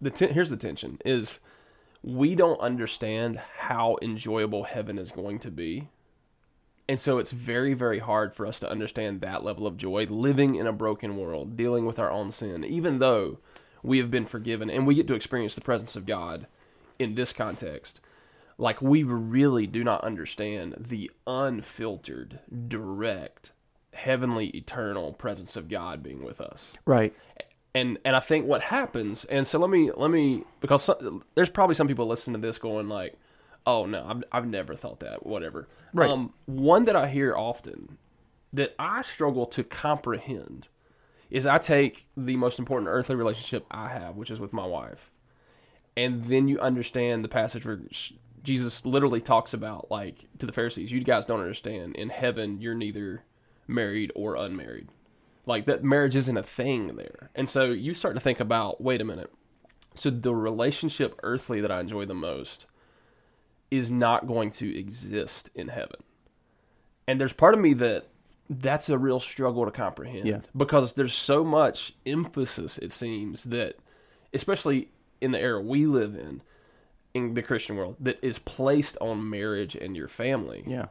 the 0.00 0.08
ten, 0.10 0.30
here's 0.32 0.48
the 0.48 0.56
tension 0.56 0.98
is 1.04 1.38
we 2.08 2.34
don't 2.34 2.58
understand 2.60 3.38
how 3.58 3.98
enjoyable 4.00 4.64
heaven 4.64 4.98
is 4.98 5.10
going 5.10 5.38
to 5.38 5.50
be. 5.50 5.88
And 6.88 6.98
so 6.98 7.18
it's 7.18 7.32
very 7.32 7.74
very 7.74 7.98
hard 7.98 8.34
for 8.34 8.46
us 8.46 8.58
to 8.60 8.70
understand 8.70 9.20
that 9.20 9.44
level 9.44 9.66
of 9.66 9.76
joy 9.76 10.06
living 10.08 10.54
in 10.54 10.66
a 10.66 10.72
broken 10.72 11.18
world, 11.18 11.54
dealing 11.54 11.84
with 11.84 11.98
our 11.98 12.10
own 12.10 12.32
sin, 12.32 12.64
even 12.64 12.98
though 12.98 13.40
we 13.82 13.98
have 13.98 14.10
been 14.10 14.24
forgiven 14.24 14.70
and 14.70 14.86
we 14.86 14.94
get 14.94 15.06
to 15.08 15.14
experience 15.14 15.54
the 15.54 15.60
presence 15.60 15.96
of 15.96 16.06
God 16.06 16.46
in 16.98 17.14
this 17.14 17.34
context. 17.34 18.00
Like 18.56 18.80
we 18.80 19.02
really 19.02 19.66
do 19.66 19.84
not 19.84 20.02
understand 20.02 20.76
the 20.78 21.10
unfiltered, 21.26 22.40
direct, 22.68 23.52
heavenly 23.92 24.46
eternal 24.48 25.12
presence 25.12 25.56
of 25.56 25.68
God 25.68 26.02
being 26.02 26.24
with 26.24 26.40
us 26.40 26.72
right 26.86 27.14
and 27.74 27.98
and 28.04 28.16
I 28.16 28.20
think 28.20 28.46
what 28.46 28.62
happens, 28.62 29.24
and 29.26 29.46
so 29.46 29.58
let 29.58 29.70
me 29.70 29.90
let 29.96 30.10
me 30.10 30.44
because 30.60 30.84
some, 30.84 31.22
there's 31.34 31.50
probably 31.50 31.74
some 31.74 31.88
people 31.88 32.06
listening 32.06 32.40
to 32.40 32.46
this 32.46 32.58
going 32.58 32.88
like, 32.88 33.14
oh 33.66 33.86
no, 33.86 34.04
I've 34.06 34.24
I've 34.32 34.46
never 34.46 34.74
thought 34.74 35.00
that, 35.00 35.26
whatever. 35.26 35.68
Right. 35.92 36.10
Um, 36.10 36.32
one 36.46 36.84
that 36.86 36.96
I 36.96 37.08
hear 37.08 37.36
often 37.36 37.98
that 38.52 38.74
I 38.78 39.02
struggle 39.02 39.46
to 39.46 39.62
comprehend 39.62 40.68
is 41.30 41.46
I 41.46 41.58
take 41.58 42.06
the 42.16 42.36
most 42.36 42.58
important 42.58 42.88
earthly 42.88 43.14
relationship 43.14 43.66
I 43.70 43.88
have, 43.88 44.16
which 44.16 44.30
is 44.30 44.40
with 44.40 44.52
my 44.52 44.66
wife, 44.66 45.10
and 45.96 46.24
then 46.24 46.48
you 46.48 46.58
understand 46.58 47.22
the 47.22 47.28
passage 47.28 47.66
where 47.66 47.80
Jesus 48.42 48.86
literally 48.86 49.20
talks 49.20 49.52
about 49.52 49.90
like 49.90 50.24
to 50.38 50.46
the 50.46 50.52
Pharisees, 50.52 50.90
you 50.90 51.04
guys 51.04 51.26
don't 51.26 51.40
understand. 51.40 51.96
In 51.96 52.08
heaven, 52.08 52.60
you're 52.60 52.74
neither 52.74 53.24
married 53.66 54.10
or 54.14 54.36
unmarried 54.36 54.88
like 55.48 55.64
that 55.64 55.82
marriage 55.82 56.14
isn't 56.14 56.36
a 56.36 56.42
thing 56.42 56.96
there. 56.96 57.30
And 57.34 57.48
so 57.48 57.70
you 57.70 57.94
start 57.94 58.14
to 58.14 58.20
think 58.20 58.38
about 58.38 58.80
wait 58.82 59.00
a 59.00 59.04
minute. 59.04 59.32
So 59.94 60.10
the 60.10 60.34
relationship 60.34 61.18
earthly 61.24 61.60
that 61.62 61.72
i 61.72 61.80
enjoy 61.80 62.04
the 62.04 62.14
most 62.14 62.66
is 63.70 63.90
not 63.90 64.26
going 64.26 64.50
to 64.50 64.78
exist 64.78 65.50
in 65.54 65.68
heaven. 65.68 66.02
And 67.08 67.20
there's 67.20 67.32
part 67.32 67.54
of 67.54 67.60
me 67.60 67.72
that 67.74 68.08
that's 68.50 68.88
a 68.90 68.98
real 68.98 69.20
struggle 69.20 69.64
to 69.64 69.70
comprehend. 69.70 70.26
Yeah. 70.26 70.40
because 70.56 70.92
there's 70.92 71.14
so 71.14 71.42
much 71.44 71.94
emphasis 72.06 72.78
it 72.78 72.92
seems 72.92 73.44
that 73.44 73.76
especially 74.32 74.88
in 75.20 75.32
the 75.32 75.40
era 75.40 75.60
we 75.60 75.86
live 75.86 76.14
in 76.14 76.42
in 77.12 77.34
the 77.34 77.42
christian 77.42 77.76
world 77.76 77.96
that 78.00 78.18
is 78.22 78.38
placed 78.38 78.96
on 79.00 79.28
marriage 79.28 79.74
and 79.74 79.96
your 79.96 80.08
family. 80.08 80.62
Yeah. 80.66 80.86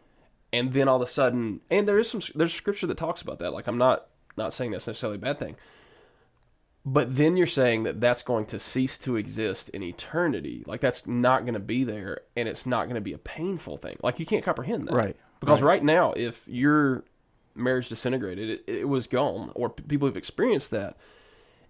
And 0.52 0.74
then 0.74 0.88
all 0.88 1.02
of 1.02 1.08
a 1.08 1.12
sudden 1.12 1.62
and 1.70 1.88
there 1.88 2.00
is 2.00 2.10
some 2.10 2.22
there's 2.34 2.54
scripture 2.54 2.88
that 2.88 2.98
talks 2.98 3.22
about 3.22 3.38
that. 3.40 3.54
Like 3.54 3.68
i'm 3.68 3.78
not 3.78 4.08
not 4.38 4.54
saying 4.54 4.72
that's 4.72 4.88
necessarily 4.88 5.18
a 5.18 5.20
bad 5.20 5.40
thing. 5.40 5.56
But 6.86 7.18
then 7.18 7.36
you're 7.36 7.48
saying 7.48 7.84
that 7.84 8.00
that's 8.00 8.22
going 8.22 8.46
to 8.46 8.60
cease 8.60 8.98
to 9.00 9.18
exist 9.18 9.68
in 9.70 9.84
eternity. 9.84 10.64
Like 10.66 10.80
that's 10.80 11.06
not 11.06 11.42
going 11.42 11.56
to 11.56 11.60
be 11.60 11.84
there 11.84 12.22
and 12.38 12.48
it's 12.48 12.66
not 12.66 12.86
going 12.86 12.96
to 12.96 13.02
be 13.02 13.12
a 13.12 13.18
painful 13.18 13.76
thing. 13.76 13.98
Like 14.02 14.20
you 14.20 14.26
can't 14.26 14.46
comprehend 14.46 14.88
that. 14.88 14.94
Right, 14.96 15.16
because 15.42 15.62
right, 15.62 15.84
now 15.84 16.14
if 16.14 16.48
your 16.48 17.04
marriage 17.56 17.90
disintegrated 17.90 18.50
it, 18.50 18.64
it 18.68 18.88
was 18.88 19.08
gone 19.08 19.52
or 19.54 19.70
p- 19.72 19.84
people 19.84 20.08
who've 20.08 20.16
experienced 20.16 20.72
that 20.72 20.96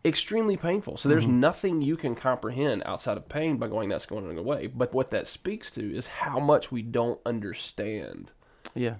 extremely 0.05 0.55
painful. 0.55 0.97
So 0.97 1.09
there's 1.09 1.23
Mm-hmm. 1.25 1.39
nothing 1.39 1.81
you 1.81 1.97
can 1.97 2.13
comprehend 2.13 2.83
outside 2.85 3.17
of 3.17 3.27
pain 3.27 3.57
by 3.57 3.67
going 3.67 3.89
that's 3.89 4.05
going 4.05 4.37
away. 4.37 4.67
But 4.67 4.93
what 4.93 5.09
that 5.11 5.25
speaks 5.25 5.71
to 5.71 5.95
is 5.95 6.05
how 6.07 6.39
much 6.39 6.71
we 6.71 6.83
don't 6.83 7.19
understand 7.25 8.31
yeah. 8.75 8.95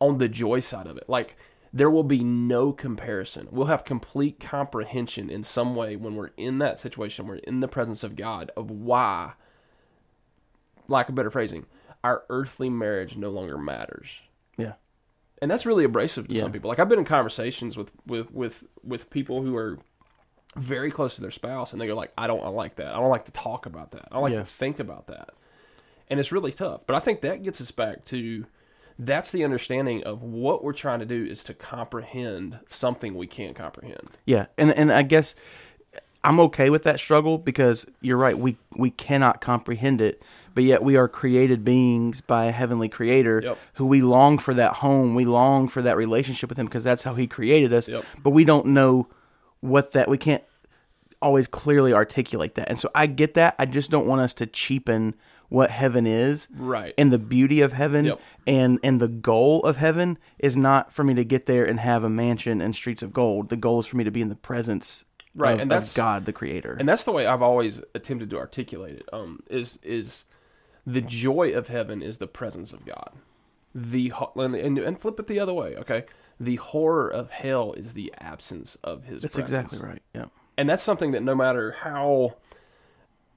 on 0.00 0.18
the 0.18 0.28
joy 0.28 0.60
side 0.60 0.86
of 0.86 0.98
it. 0.98 1.08
Like 1.08 1.36
there 1.72 1.90
will 1.90 2.02
be 2.04 2.22
no 2.22 2.72
comparison. 2.72 3.48
We'll 3.50 3.66
have 3.66 3.84
complete 3.84 4.38
comprehension 4.40 5.30
in 5.30 5.42
some 5.42 5.74
way 5.74 5.96
when 5.96 6.16
we're 6.16 6.30
in 6.36 6.58
that 6.58 6.78
situation, 6.80 7.26
we're 7.26 7.36
in 7.36 7.60
the 7.60 7.68
presence 7.68 8.04
of 8.04 8.14
God 8.16 8.50
of 8.56 8.70
why 8.70 9.32
lack 10.88 11.08
of 11.08 11.14
better 11.14 11.30
phrasing, 11.30 11.66
our 12.04 12.24
earthly 12.28 12.68
marriage 12.68 13.16
no 13.16 13.30
longer 13.30 13.56
matters. 13.56 14.20
yeah 14.58 14.72
And 15.40 15.50
that's 15.50 15.64
really 15.64 15.84
abrasive 15.84 16.28
to 16.28 16.34
Yeah. 16.34 16.42
some 16.42 16.52
people. 16.52 16.68
Like 16.68 16.78
I've 16.78 16.88
been 16.88 16.98
in 16.98 17.04
conversations 17.04 17.76
with 17.76 17.92
with 18.06 18.30
with 18.32 18.64
with 18.82 19.08
people 19.10 19.42
who 19.42 19.56
are 19.56 19.78
very 20.56 20.90
close 20.90 21.14
to 21.14 21.22
their 21.22 21.30
spouse 21.30 21.72
and 21.72 21.80
they 21.80 21.86
go 21.86 21.94
like 21.94 22.12
I 22.18 22.26
don't 22.26 22.42
I 22.44 22.48
like 22.48 22.76
that. 22.76 22.94
I 22.94 22.98
don't 23.00 23.08
like 23.08 23.24
to 23.26 23.32
talk 23.32 23.64
about 23.64 23.92
that. 23.92 24.08
I 24.10 24.14
don't 24.14 24.22
like 24.24 24.32
Yeah. 24.32 24.40
to 24.40 24.44
think 24.44 24.78
about 24.78 25.06
that. 25.06 25.30
And 26.10 26.20
it's 26.20 26.32
really 26.32 26.52
tough. 26.52 26.82
But 26.86 26.96
I 26.96 26.98
think 26.98 27.22
that 27.22 27.42
gets 27.42 27.60
us 27.62 27.70
back 27.70 28.04
to 28.06 28.44
that's 29.06 29.32
the 29.32 29.44
understanding 29.44 30.02
of 30.04 30.22
what 30.22 30.62
we're 30.62 30.72
trying 30.72 31.00
to 31.00 31.06
do 31.06 31.24
is 31.24 31.44
to 31.44 31.54
comprehend 31.54 32.58
something 32.68 33.14
we 33.14 33.26
can't 33.26 33.56
comprehend. 33.56 34.10
Yeah, 34.24 34.46
and 34.58 34.72
and 34.72 34.92
I 34.92 35.02
guess 35.02 35.34
I'm 36.24 36.38
okay 36.40 36.70
with 36.70 36.84
that 36.84 37.00
struggle 37.00 37.38
because 37.38 37.84
you're 38.00 38.16
right. 38.16 38.38
We 38.38 38.56
we 38.76 38.90
cannot 38.90 39.40
comprehend 39.40 40.00
it, 40.00 40.22
but 40.54 40.64
yet 40.64 40.82
we 40.82 40.96
are 40.96 41.08
created 41.08 41.64
beings 41.64 42.20
by 42.20 42.46
a 42.46 42.52
heavenly 42.52 42.88
Creator 42.88 43.42
Yep. 43.44 43.58
who 43.74 43.86
we 43.86 44.02
long 44.02 44.38
for 44.38 44.54
that 44.54 44.74
home. 44.74 45.14
We 45.14 45.24
long 45.24 45.68
for 45.68 45.82
that 45.82 45.96
relationship 45.96 46.48
with 46.48 46.58
Him 46.58 46.66
because 46.66 46.84
that's 46.84 47.02
how 47.02 47.14
He 47.14 47.26
created 47.26 47.72
us. 47.72 47.88
Yep. 47.88 48.04
But 48.22 48.30
we 48.30 48.44
don't 48.44 48.66
know 48.66 49.08
what 49.60 49.92
that. 49.92 50.08
We 50.08 50.18
can't 50.18 50.44
always 51.20 51.48
clearly 51.48 51.92
articulate 51.92 52.54
that, 52.54 52.68
and 52.68 52.78
so 52.78 52.90
I 52.94 53.06
get 53.06 53.34
that. 53.34 53.56
I 53.58 53.66
just 53.66 53.90
don't 53.90 54.06
want 54.06 54.20
us 54.20 54.34
to 54.34 54.46
cheapen 54.46 55.14
what 55.52 55.70
heaven 55.70 56.06
is 56.06 56.48
Right. 56.56 56.94
and 56.96 57.12
the 57.12 57.18
beauty 57.18 57.60
of 57.60 57.72
heaven 57.72 58.06
Yep. 58.06 58.20
and 58.46 58.78
and 58.82 59.00
the 59.00 59.08
goal 59.08 59.62
of 59.64 59.76
heaven 59.76 60.18
is 60.38 60.56
not 60.56 60.92
for 60.92 61.04
me 61.04 61.14
to 61.14 61.24
get 61.24 61.46
there 61.46 61.64
and 61.64 61.78
have 61.80 62.02
a 62.04 62.08
mansion 62.10 62.60
and 62.60 62.74
streets 62.74 63.02
of 63.02 63.12
gold 63.12 63.48
the 63.50 63.56
goal 63.56 63.78
is 63.80 63.86
for 63.86 63.96
me 63.96 64.04
to 64.04 64.10
be 64.10 64.20
in 64.22 64.28
the 64.28 64.34
presence 64.34 65.04
Right, 65.34 65.54
of, 65.54 65.60
and 65.60 65.70
that's- 65.70 65.94
god 65.94 66.24
the 66.24 66.32
creator 66.32 66.76
and 66.78 66.88
that's 66.88 67.04
the 67.04 67.12
way 67.12 67.26
I've 67.26 67.42
always 67.42 67.80
attempted 67.94 68.30
to 68.30 68.38
articulate 68.38 68.96
it. 68.96 69.08
Um, 69.12 69.42
is 69.50 69.78
is 69.82 70.24
The 70.86 71.00
joy 71.00 71.52
of 71.52 71.68
heaven 71.68 72.02
is 72.02 72.18
the 72.18 72.26
presence 72.26 72.72
of 72.72 72.84
God. 72.84 73.10
The 73.74 74.12
and, 74.36 74.54
and, 74.54 74.78
and 74.78 74.98
flip 74.98 75.18
it 75.20 75.26
the 75.28 75.38
other 75.40 75.54
way, 75.54 75.76
okay? 75.76 76.04
The 76.40 76.56
horror 76.56 77.08
of 77.08 77.30
hell 77.30 77.72
is 77.74 77.94
the 77.94 78.12
absence 78.18 78.76
of 78.82 79.04
His. 79.04 79.22
That's 79.22 79.36
presence. 79.36 79.72
exactly 79.72 79.78
right. 79.88 80.02
Yeah. 80.14 80.24
and 80.58 80.68
that's 80.68 80.82
something 80.82 81.12
that 81.12 81.22
no 81.22 81.34
matter 81.34 81.70
how 81.72 82.34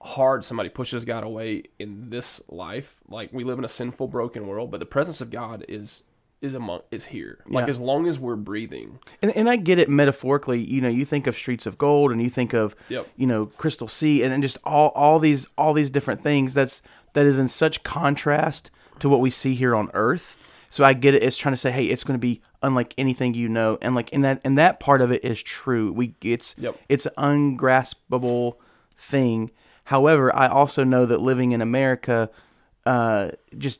hard 0.05 0.45
somebody 0.45 0.69
pushes 0.69 1.03
God 1.03 1.23
away 1.23 1.63
in 1.79 2.09
this 2.09 2.39
life, 2.47 2.97
like 3.09 3.33
we 3.33 3.43
live 3.43 3.57
in 3.59 3.65
a 3.65 3.69
sinful, 3.69 4.07
broken 4.07 4.47
world, 4.47 4.71
but 4.71 4.79
the 4.79 4.85
presence 4.85 5.19
of 5.21 5.29
God 5.31 5.65
is 5.67 6.03
is 6.41 6.53
among 6.53 6.81
is 6.91 7.05
here. 7.05 7.39
Like 7.47 7.65
Yeah. 7.65 7.71
as 7.71 7.79
long 7.79 8.05
as 8.07 8.19
we're 8.19 8.35
breathing. 8.35 8.99
And, 9.21 9.35
and 9.35 9.49
I 9.49 9.55
get 9.55 9.79
it 9.79 9.89
metaphorically. 9.89 10.59
You 10.63 10.79
know, 10.81 10.89
you 10.89 11.03
think 11.05 11.25
of 11.27 11.35
streets 11.35 11.65
of 11.65 11.77
gold, 11.77 12.11
and 12.11 12.21
you 12.21 12.29
think 12.29 12.53
of 12.53 12.75
Yep. 12.89 13.07
you 13.15 13.25
know 13.25 13.47
crystal 13.57 13.87
sea, 13.87 14.21
and, 14.21 14.33
and 14.33 14.43
just 14.43 14.57
all 14.63 14.89
all 14.89 15.17
these 15.19 15.47
all 15.57 15.73
these 15.73 15.89
different 15.89 16.21
things. 16.21 16.53
That's 16.53 16.81
that 17.13 17.25
is 17.25 17.39
in 17.39 17.47
such 17.47 17.83
contrast 17.83 18.69
to 18.99 19.09
what 19.09 19.21
we 19.21 19.29
see 19.31 19.55
here 19.55 19.75
on 19.75 19.89
Earth. 19.93 20.37
So 20.69 20.83
I 20.83 20.93
get 20.93 21.13
it. 21.15 21.23
It's 21.23 21.37
trying 21.37 21.53
to 21.53 21.57
say, 21.57 21.71
hey, 21.71 21.85
it's 21.85 22.03
going 22.03 22.19
to 22.19 22.21
be 22.21 22.41
unlike 22.61 22.93
anything 22.97 23.33
you 23.33 23.47
know, 23.47 23.77
and 23.81 23.95
like 23.95 24.09
in 24.09 24.21
that 24.21 24.41
and 24.43 24.57
that 24.57 24.79
part 24.79 25.01
of 25.01 25.11
it 25.11 25.23
is 25.23 25.41
true. 25.41 25.91
We 25.93 26.15
it's 26.21 26.53
Yep. 26.59 26.77
it's 26.89 27.05
an 27.07 27.13
ungraspable 27.17 28.55
thing. 28.97 29.51
However, 29.85 30.35
I 30.35 30.47
also 30.47 30.83
know 30.83 31.05
that 31.05 31.21
living 31.21 31.51
in 31.51 31.61
America, 31.61 32.29
uh, 32.85 33.31
just 33.57 33.79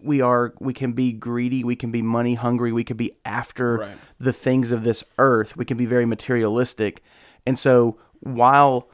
we 0.00 0.20
are 0.20 0.52
we 0.60 0.74
can 0.74 0.92
be 0.92 1.12
greedy, 1.12 1.64
we 1.64 1.76
can 1.76 1.90
be 1.90 2.02
money 2.02 2.34
hungry, 2.34 2.72
we 2.72 2.84
can 2.84 2.96
be 2.96 3.12
after 3.24 3.78
Right. 3.78 3.96
the 4.18 4.32
things 4.32 4.70
of 4.72 4.84
this 4.84 5.02
earth. 5.18 5.56
We 5.56 5.64
can 5.64 5.76
be 5.76 5.86
very 5.86 6.04
materialistic, 6.06 7.02
and 7.46 7.58
so 7.58 7.96
while 8.20 8.88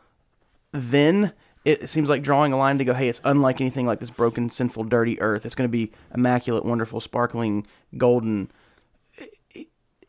then 0.73 1.33
it 1.65 1.89
seems 1.91 2.09
like 2.09 2.23
drawing 2.23 2.53
a 2.55 2.57
line 2.57 2.79
to 2.79 2.85
go, 2.85 2.95
hey, 2.95 3.09
it's 3.09 3.21
unlike 3.25 3.61
anything 3.61 3.85
like 3.87 4.01
this 4.01 4.11
broken, 4.11 4.49
sinful, 4.49 4.85
dirty 4.85 5.21
earth. 5.21 5.45
It's 5.45 5.55
going 5.55 5.69
to 5.69 5.73
be 5.73 5.93
immaculate, 6.15 6.65
wonderful, 6.65 7.01
sparkling, 7.03 7.67
golden 7.99 8.51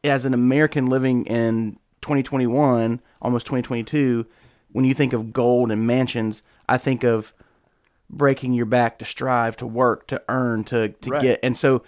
as 0.04 0.24
an 0.26 0.34
American 0.34 0.86
living 0.86 1.26
in 1.26 1.78
2021, 2.02 3.02
almost 3.22 3.46
2022, 3.46 4.26
when 4.72 4.86
you 4.86 4.94
think 4.94 5.14
of 5.14 5.34
gold 5.34 5.72
and 5.72 5.86
mansions, 5.86 6.42
I 6.68 6.78
think 6.78 7.04
of 7.04 7.34
breaking 8.10 8.54
your 8.54 8.66
back 8.66 9.00
to 9.00 9.06
strive, 9.06 9.56
to 9.58 9.68
work, 9.68 10.08
to 10.08 10.22
earn, 10.30 10.64
to 10.66 10.90
to 10.90 11.10
Right. 11.10 11.22
get, 11.22 11.40
and 11.44 11.58
so 11.58 11.84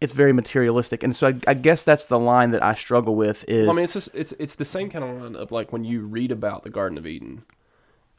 it's 0.00 0.12
very 0.12 0.32
materialistic. 0.32 1.02
And 1.02 1.14
so 1.14 1.28
I, 1.28 1.34
I 1.48 1.54
guess 1.54 1.82
that's 1.82 2.06
the 2.06 2.18
line 2.18 2.50
that 2.52 2.62
I 2.62 2.74
struggle 2.74 3.16
with 3.16 3.44
is 3.48 3.66
Well, 3.66 3.74
I 3.74 3.76
mean, 3.76 3.84
it's 3.84 3.94
just 3.94 4.10
it's 4.14 4.32
it's 4.38 4.54
the 4.54 4.64
same 4.64 4.90
kind 4.90 5.04
of 5.04 5.22
line 5.22 5.36
of 5.36 5.52
like 5.52 5.72
when 5.72 5.84
you 5.84 6.02
read 6.02 6.30
about 6.30 6.62
the 6.64 6.70
Garden 6.70 6.98
of 6.98 7.06
Eden, 7.06 7.44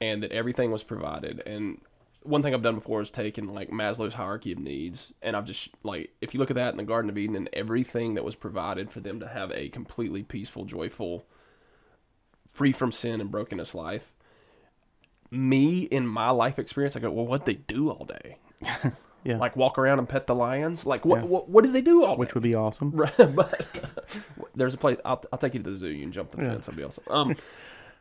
and 0.01 0.21
that 0.23 0.31
everything 0.31 0.71
was 0.71 0.83
provided. 0.83 1.41
And 1.45 1.79
one 2.23 2.43
thing 2.43 2.53
I've 2.53 2.61
done 2.61 2.75
before 2.75 3.01
is 3.01 3.09
taken 3.09 3.53
like 3.53 3.69
Maslow's 3.69 4.13
hierarchy 4.13 4.51
of 4.51 4.59
needs, 4.59 5.13
and 5.21 5.35
I've 5.37 5.45
just 5.45 5.69
like 5.83 6.11
if 6.21 6.33
you 6.33 6.39
look 6.39 6.51
at 6.51 6.55
that 6.55 6.73
in 6.73 6.77
the 6.77 6.83
Garden 6.83 7.09
of 7.09 7.17
Eden 7.17 7.35
and 7.35 7.49
everything 7.53 8.15
that 8.15 8.25
was 8.25 8.35
provided 8.35 8.91
for 8.91 8.99
them 8.99 9.19
to 9.21 9.27
have 9.27 9.51
a 9.51 9.69
completely 9.69 10.21
peaceful, 10.23 10.65
joyful, 10.65 11.25
free 12.59 12.73
from 12.73 12.91
sin 12.91 13.21
and 13.21 13.31
brokenness 13.31 13.73
life. 13.73 14.11
Me 15.31 15.83
in 15.83 16.05
my 16.05 16.29
life 16.29 16.59
experience, 16.59 16.93
I 16.97 16.99
go, 16.99 17.09
well, 17.09 17.25
what 17.25 17.45
they 17.45 17.53
do 17.53 17.89
all 17.89 18.05
day? 18.05 18.37
Yeah. 19.25 19.37
like 19.37 19.57
walk 19.57 19.77
around 19.77 19.99
and 19.99 20.07
pet 20.07 20.27
the 20.27 20.33
lions. 20.33 20.85
Like 20.85 21.03
what? 21.03 21.19
Yeah. 21.19 21.25
What, 21.25 21.49
what 21.49 21.65
do 21.65 21.73
they 21.73 21.81
do 21.81 22.05
all 22.05 22.15
day? 22.15 22.19
which 22.21 22.33
would 22.35 22.43
be 22.43 22.55
awesome. 22.55 22.91
Right, 22.95 23.35
but 23.35 23.67
there's 24.55 24.73
a 24.73 24.77
place. 24.77 24.97
I'll, 25.03 25.21
I'll 25.33 25.37
take 25.37 25.53
you 25.55 25.61
to 25.61 25.69
the 25.69 25.75
zoo. 25.75 25.89
You 25.89 26.03
can 26.03 26.13
jump 26.13 26.31
the 26.31 26.37
fence. 26.37 26.67
That'll 26.67 26.77
be 26.77 26.85
awesome. 26.85 27.03
Um, 27.09 27.35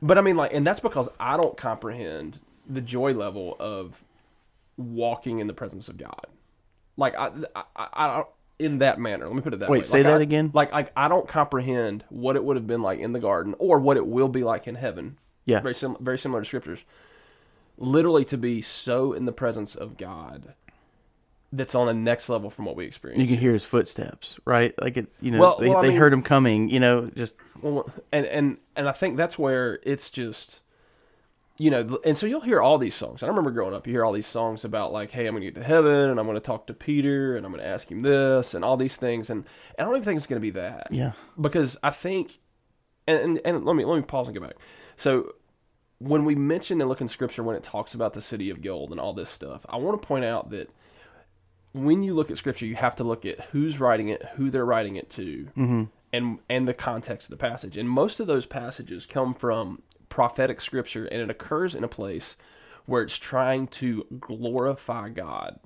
but 0.01 0.17
I 0.17 0.21
mean, 0.21 0.37
like, 0.37 0.53
and 0.55 0.65
that's 0.65 0.79
because 0.79 1.09
I 1.19 1.37
don't 1.37 1.57
comprehend 1.57 2.39
the 2.71 2.81
joy 2.81 3.15
level 3.15 3.57
of 3.59 4.05
walking 4.77 5.41
in 5.41 5.49
the 5.49 5.53
presence 5.55 5.89
of 5.89 5.97
God. 5.97 6.29
Like, 6.97 7.17
I, 7.17 7.33
I, 7.57 7.63
I, 7.75 7.89
I 7.93 8.17
don't 8.19 8.29
in 8.59 8.79
that 8.79 8.99
manner. 8.99 9.27
Let 9.27 9.35
me 9.37 9.41
put 9.43 9.55
it 9.55 9.61
that 9.61 9.69
Wait, 9.71 9.79
way. 9.79 9.81
Wait, 9.81 9.87
say 9.87 9.99
Like, 9.99 10.07
that 10.13 10.19
I- 10.21 10.23
again? 10.23 10.51
Like, 10.53 10.73
I, 10.73 10.89
I 10.97 11.09
don't 11.09 11.29
comprehend 11.29 12.05
what 12.09 12.37
it 12.37 12.45
would 12.45 12.57
have 12.57 12.67
been 12.67 12.83
like 12.83 12.99
in 12.99 13.13
the 13.13 13.21
garden, 13.21 13.55
or 13.59 13.79
what 13.79 13.97
it 13.97 14.07
will 14.07 14.29
be 14.29 14.43
like 14.45 14.67
in 14.67 14.75
heaven. 14.75 15.19
Yeah. 15.45 15.61
very 15.61 15.75
sim- 15.75 15.97
very 16.01 16.19
similar 16.19 16.43
to 16.43 16.47
scriptures. 16.47 16.81
Literally, 17.79 18.25
to 18.27 18.37
be 18.37 18.61
so 18.61 19.13
in 19.13 19.25
the 19.25 19.33
presence 19.33 19.75
of 19.75 19.97
God. 19.97 20.55
That's 21.51 21.75
on 21.75 21.89
a 21.89 21.95
next 21.95 22.29
level 22.29 22.51
from 22.51 22.67
what 22.67 22.77
we 22.77 22.85
experience. 22.85 23.19
You 23.21 23.27
can 23.27 23.39
hear 23.39 23.55
his 23.55 23.65
footsteps, 23.65 24.39
right? 24.45 24.75
Like 24.79 24.99
it's 24.99 25.23
you 25.23 25.31
know 25.31 25.39
Well- 25.41 25.59
they, 25.59 25.71
well, 25.71 25.81
they 25.81 25.89
mean- 25.89 25.97
heard 25.97 26.13
him 26.13 26.23
coming. 26.23 26.69
You 26.69 26.81
know, 26.81 27.11
just 27.17 27.37
Well, 27.63 27.89
and 28.13 28.27
and 28.27 28.59
and 28.77 28.87
I 28.89 28.93
think 28.93 29.17
that's 29.17 29.39
where 29.39 29.79
it's 29.85 30.11
just, 30.11 30.61
you 31.59 31.73
know, 31.73 31.99
and 32.05 32.17
so 32.17 32.27
you'll 32.27 32.41
hear 32.41 32.63
all 32.63 32.79
these 32.79 32.95
songs. 32.95 33.23
I 33.23 33.27
remember 33.27 33.51
growing 33.51 33.75
up, 33.75 33.87
you 33.87 33.93
hear 33.93 34.05
all 34.05 34.13
these 34.13 34.29
songs 34.29 34.65
about 34.65 34.93
like, 34.93 35.11
hey, 35.11 35.27
I'm 35.27 35.33
going 35.33 35.43
to 35.43 35.51
get 35.51 35.57
to 35.57 35.67
heaven, 35.67 36.11
and 36.11 36.21
I'm 36.21 36.27
going 36.27 36.37
to 36.37 36.41
talk 36.41 36.69
to 36.69 36.75
Peter, 36.75 37.37
and 37.37 37.45
I'm 37.45 37.51
going 37.51 37.63
to 37.63 37.69
ask 37.69 37.91
him 37.91 38.03
this, 38.03 38.55
and 38.55 38.65
all 38.65 38.77
these 38.77 38.97
things, 38.97 39.29
and, 39.29 39.45
and 39.77 39.81
I 39.81 39.85
don't 39.85 39.97
even 39.97 40.05
think 40.05 40.17
it's 40.19 40.27
going 40.29 40.41
to 40.41 40.47
be 40.47 40.53
that, 40.53 40.87
yeah, 40.91 41.13
because 41.41 41.77
I 41.83 41.91
think, 41.91 42.39
and, 43.07 43.19
and 43.19 43.41
and 43.45 43.65
let 43.65 43.75
me 43.75 43.85
let 43.85 43.97
me 43.97 44.03
pause 44.03 44.29
and 44.29 44.37
go 44.39 44.47
back. 44.47 44.57
So 44.95 45.35
when 45.99 46.25
we 46.25 46.37
mention 46.37 46.81
and 46.81 46.89
look 46.89 47.01
in 47.01 47.09
Scripture 47.09 47.43
when 47.43 47.57
it 47.57 47.65
talks 47.65 47.93
about 47.93 48.15
the 48.15 48.23
city 48.23 48.51
of 48.51 48.63
gold 48.63 48.93
and 48.93 49.01
all 49.01 49.13
this 49.13 49.31
stuff, 49.31 49.67
I 49.69 49.79
want 49.79 50.01
to 50.01 50.07
point 50.07 50.25
out 50.25 50.51
that 50.51 50.71
when 51.73 52.05
you 52.05 52.15
look 52.15 52.31
at 52.31 52.37
Scripture, 52.37 52.67
you 52.67 52.77
have 52.77 52.95
to 52.97 53.05
look 53.05 53.27
at 53.27 53.41
who's 53.47 53.81
writing 53.81 54.09
it, 54.09 54.23
who 54.37 54.49
they're 54.49 54.65
writing 54.65 54.95
it 54.95 55.11
to, 55.11 55.49
mm-hmm. 55.57 55.85
and 56.13 56.39
and 56.49 56.69
the 56.69 56.75
context 56.75 57.27
of 57.27 57.31
the 57.31 57.49
passage. 57.49 57.77
And 57.77 57.91
most 57.91 58.21
of 58.21 58.29
those 58.29 58.47
passages 58.47 59.07
come 59.07 59.35
from 59.35 59.83
prophetic 60.09 60.61
Scripture, 60.61 61.07
and 61.07 61.21
it 61.21 61.31
occurs 61.31 61.75
in 61.75 61.85
a 61.85 61.89
place 61.89 62.37
where 62.87 63.03
it's 63.03 63.19
trying 63.19 63.67
to 63.69 64.07
glorify 64.19 65.09
God 65.11 65.61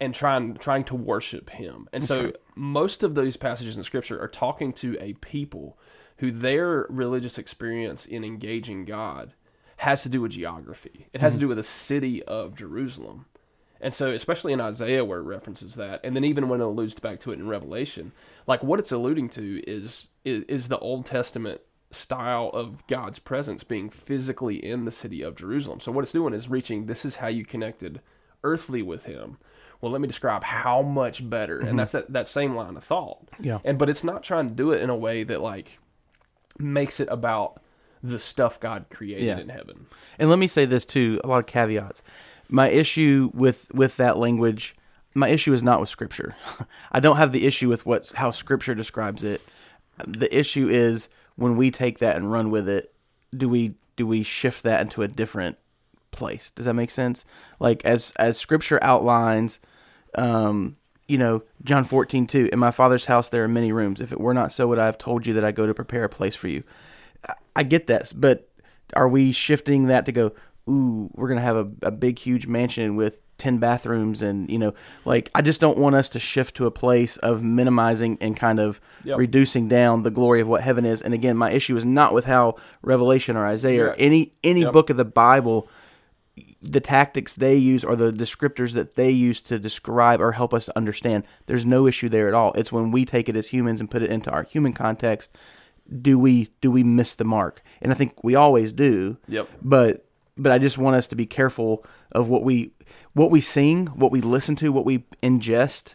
and 0.00 0.14
trying 0.14 0.54
trying 0.54 0.84
to 0.84 0.94
worship 0.94 1.50
Him. 1.50 1.88
And 1.92 2.04
so 2.04 2.32
most 2.54 3.02
of 3.02 3.14
those 3.14 3.36
passages 3.36 3.76
in 3.76 3.82
Scripture 3.82 4.20
are 4.20 4.28
talking 4.28 4.72
to 4.74 4.96
a 5.00 5.14
people 5.14 5.78
who 6.18 6.30
their 6.30 6.86
religious 6.88 7.38
experience 7.38 8.04
in 8.04 8.24
engaging 8.24 8.84
God 8.84 9.34
has 9.78 10.02
to 10.02 10.08
do 10.08 10.20
with 10.20 10.32
geography. 10.32 11.06
It 11.12 11.20
has 11.20 11.32
to 11.32 11.36
mm-hmm. 11.36 11.40
do 11.42 11.48
with 11.48 11.56
the 11.58 11.62
city 11.62 12.22
of 12.24 12.56
Jerusalem. 12.56 13.26
And 13.80 13.94
so, 13.94 14.10
especially 14.10 14.52
in 14.52 14.60
Isaiah, 14.60 15.04
where 15.04 15.20
it 15.20 15.24
references 15.24 15.76
that, 15.76 16.00
and 16.02 16.16
then 16.16 16.24
even 16.24 16.48
when 16.48 16.60
it 16.60 16.64
alludes 16.64 16.94
back 16.94 17.20
to 17.20 17.30
it 17.30 17.38
in 17.38 17.46
Revelation, 17.46 18.12
like 18.46 18.62
what 18.62 18.80
it's 18.80 18.90
alluding 18.90 19.28
to 19.30 19.62
is 19.68 20.08
is, 20.24 20.42
is 20.48 20.68
the 20.68 20.78
Old 20.78 21.06
Testament 21.06 21.60
style 21.90 22.50
of 22.52 22.86
God's 22.86 23.18
presence 23.18 23.64
being 23.64 23.88
physically 23.90 24.56
in 24.64 24.84
the 24.84 24.92
city 24.92 25.22
of 25.22 25.36
Jerusalem. 25.36 25.80
So 25.80 25.92
what 25.92 26.02
it's 26.02 26.12
doing 26.12 26.34
is 26.34 26.48
reaching. 26.48 26.86
This 26.86 27.04
is 27.04 27.16
how 27.16 27.28
you 27.28 27.44
connected 27.44 28.00
earthly 28.44 28.82
with 28.82 29.04
Him. 29.04 29.38
Well, 29.80 29.92
let 29.92 30.00
me 30.00 30.08
describe 30.08 30.42
how 30.42 30.82
much 30.82 31.28
better, 31.28 31.58
and 31.58 31.68
mm-hmm. 31.68 31.76
that's 31.76 31.92
that, 31.92 32.12
that 32.12 32.28
same 32.28 32.56
line 32.56 32.76
of 32.76 32.84
thought. 32.84 33.28
Yeah. 33.40 33.58
And 33.64 33.78
but 33.78 33.88
it's 33.88 34.04
not 34.04 34.24
trying 34.24 34.48
to 34.48 34.54
do 34.54 34.72
it 34.72 34.82
in 34.82 34.90
a 34.90 34.96
way 34.96 35.22
that 35.22 35.40
like 35.40 35.78
makes 36.58 37.00
it 37.00 37.08
about 37.10 37.60
the 38.02 38.18
stuff 38.18 38.60
God 38.60 38.86
created 38.90 39.24
Yeah. 39.24 39.38
in 39.38 39.48
heaven. 39.48 39.86
And 40.18 40.28
let 40.30 40.38
me 40.38 40.48
say 40.48 40.64
this 40.64 40.84
too, 40.84 41.20
a 41.22 41.28
lot 41.28 41.38
of 41.38 41.46
caveats. 41.46 42.02
My 42.48 42.68
issue 42.68 43.30
with 43.34 43.72
with 43.72 43.96
that 43.96 44.18
language, 44.18 44.74
my 45.14 45.28
issue 45.28 45.52
is 45.52 45.62
not 45.62 45.80
with 45.80 45.88
scripture. 45.88 46.34
I 46.92 47.00
don't 47.00 47.16
have 47.16 47.32
the 47.32 47.46
issue 47.46 47.68
with 47.68 47.86
what 47.86 48.08
how 48.14 48.30
scripture 48.30 48.74
describes 48.74 49.22
it. 49.22 49.40
The 50.06 50.36
issue 50.36 50.68
is 50.68 51.08
when 51.38 51.56
we 51.56 51.70
take 51.70 52.00
that 52.00 52.16
and 52.16 52.32
run 52.32 52.50
with 52.50 52.68
it, 52.68 52.92
do 53.34 53.48
we 53.48 53.74
do 53.96 54.06
we 54.06 54.22
shift 54.24 54.64
that 54.64 54.80
into 54.80 55.02
a 55.02 55.08
different 55.08 55.56
place? 56.10 56.50
Does 56.50 56.66
that 56.66 56.74
make 56.74 56.90
sense? 56.90 57.24
Like 57.60 57.84
as 57.84 58.12
as 58.16 58.36
scripture 58.36 58.78
outlines 58.82 59.60
um 60.16 60.76
you 61.06 61.16
know, 61.16 61.42
John 61.64 61.84
14, 61.84 62.26
2, 62.26 62.50
in 62.52 62.58
my 62.58 62.70
father's 62.70 63.06
house 63.06 63.28
there 63.30 63.44
are 63.44 63.48
many 63.48 63.72
rooms. 63.72 64.00
If 64.00 64.12
it 64.12 64.20
were 64.20 64.34
not 64.34 64.52
so, 64.52 64.66
would 64.66 64.78
I 64.78 64.86
have 64.86 64.98
told 64.98 65.26
you 65.26 65.32
that 65.34 65.44
I 65.44 65.52
go 65.52 65.66
to 65.66 65.72
prepare 65.72 66.04
a 66.04 66.08
place 66.08 66.34
for 66.34 66.48
you? 66.48 66.64
I- 67.26 67.34
I 67.56 67.62
get 67.62 67.86
that, 67.86 68.12
but 68.16 68.48
are 68.94 69.08
we 69.08 69.32
shifting 69.32 69.86
that 69.86 70.06
to 70.06 70.12
go, 70.12 70.32
ooh, 70.68 71.10
we're 71.14 71.28
to 71.34 71.40
have 71.40 71.56
a, 71.56 71.70
a 71.82 71.90
big, 71.90 72.18
huge 72.18 72.46
mansion 72.46 72.94
with 72.96 73.20
10 73.38 73.58
bathrooms? 73.58 74.22
And, 74.22 74.48
you 74.50 74.58
know, 74.58 74.74
like, 75.04 75.30
I 75.34 75.42
just 75.42 75.60
don't 75.60 75.78
want 75.78 75.94
us 75.94 76.08
to 76.10 76.18
shift 76.20 76.56
to 76.56 76.66
a 76.66 76.70
place 76.70 77.16
of 77.18 77.42
minimizing 77.42 78.18
and 78.20 78.36
kind 78.36 78.58
of 78.60 78.80
Yep. 79.04 79.18
reducing 79.18 79.68
down 79.68 80.02
the 80.02 80.10
glory 80.10 80.40
of 80.40 80.48
what 80.48 80.62
heaven 80.62 80.84
is. 80.84 81.00
And 81.00 81.14
again, 81.14 81.36
my 81.36 81.50
issue 81.52 81.76
is 81.76 81.84
not 81.84 82.12
with 82.12 82.24
how 82.26 82.56
Revelation 82.82 83.36
or 83.36 83.46
Isaiah 83.46 83.86
or 83.86 83.94
any, 83.94 84.34
any 84.44 84.62
Yep. 84.62 84.72
book 84.72 84.90
of 84.90 84.96
the 84.96 85.04
Bible 85.04 85.68
the 86.60 86.80
tactics 86.80 87.36
they 87.36 87.54
use 87.54 87.84
or 87.84 87.94
the 87.94 88.12
descriptors 88.12 88.72
that 88.72 88.96
they 88.96 89.10
use 89.10 89.40
to 89.40 89.60
describe 89.60 90.20
or 90.20 90.32
help 90.32 90.52
us 90.52 90.64
to 90.66 90.76
understand. 90.76 91.22
There's 91.46 91.64
no 91.64 91.86
issue 91.86 92.08
there 92.08 92.26
at 92.26 92.34
all. 92.34 92.52
It's 92.54 92.72
when 92.72 92.90
we 92.90 93.04
take 93.04 93.28
it 93.28 93.36
as 93.36 93.48
humans 93.48 93.78
and 93.80 93.88
put 93.88 94.02
it 94.02 94.10
into 94.10 94.28
our 94.32 94.42
human 94.42 94.72
context, 94.72 95.30
do 96.02 96.18
we 96.18 96.50
do 96.60 96.70
we 96.72 96.82
miss 96.82 97.14
the 97.14 97.24
mark? 97.24 97.62
And 97.80 97.92
I 97.92 97.94
think 97.94 98.22
we 98.24 98.34
always 98.34 98.72
do. 98.72 99.18
Yep. 99.28 99.48
But 99.62 100.04
but 100.38 100.52
I 100.52 100.58
just 100.58 100.78
want 100.78 100.96
us 100.96 101.08
to 101.08 101.16
be 101.16 101.26
careful 101.26 101.84
of 102.12 102.28
what 102.28 102.42
we 102.44 102.72
what 103.14 103.30
we 103.30 103.40
sing, 103.40 103.86
what 103.88 104.12
we 104.12 104.20
listen 104.20 104.56
to, 104.56 104.70
what 104.72 104.84
we 104.84 105.00
ingest. 105.22 105.94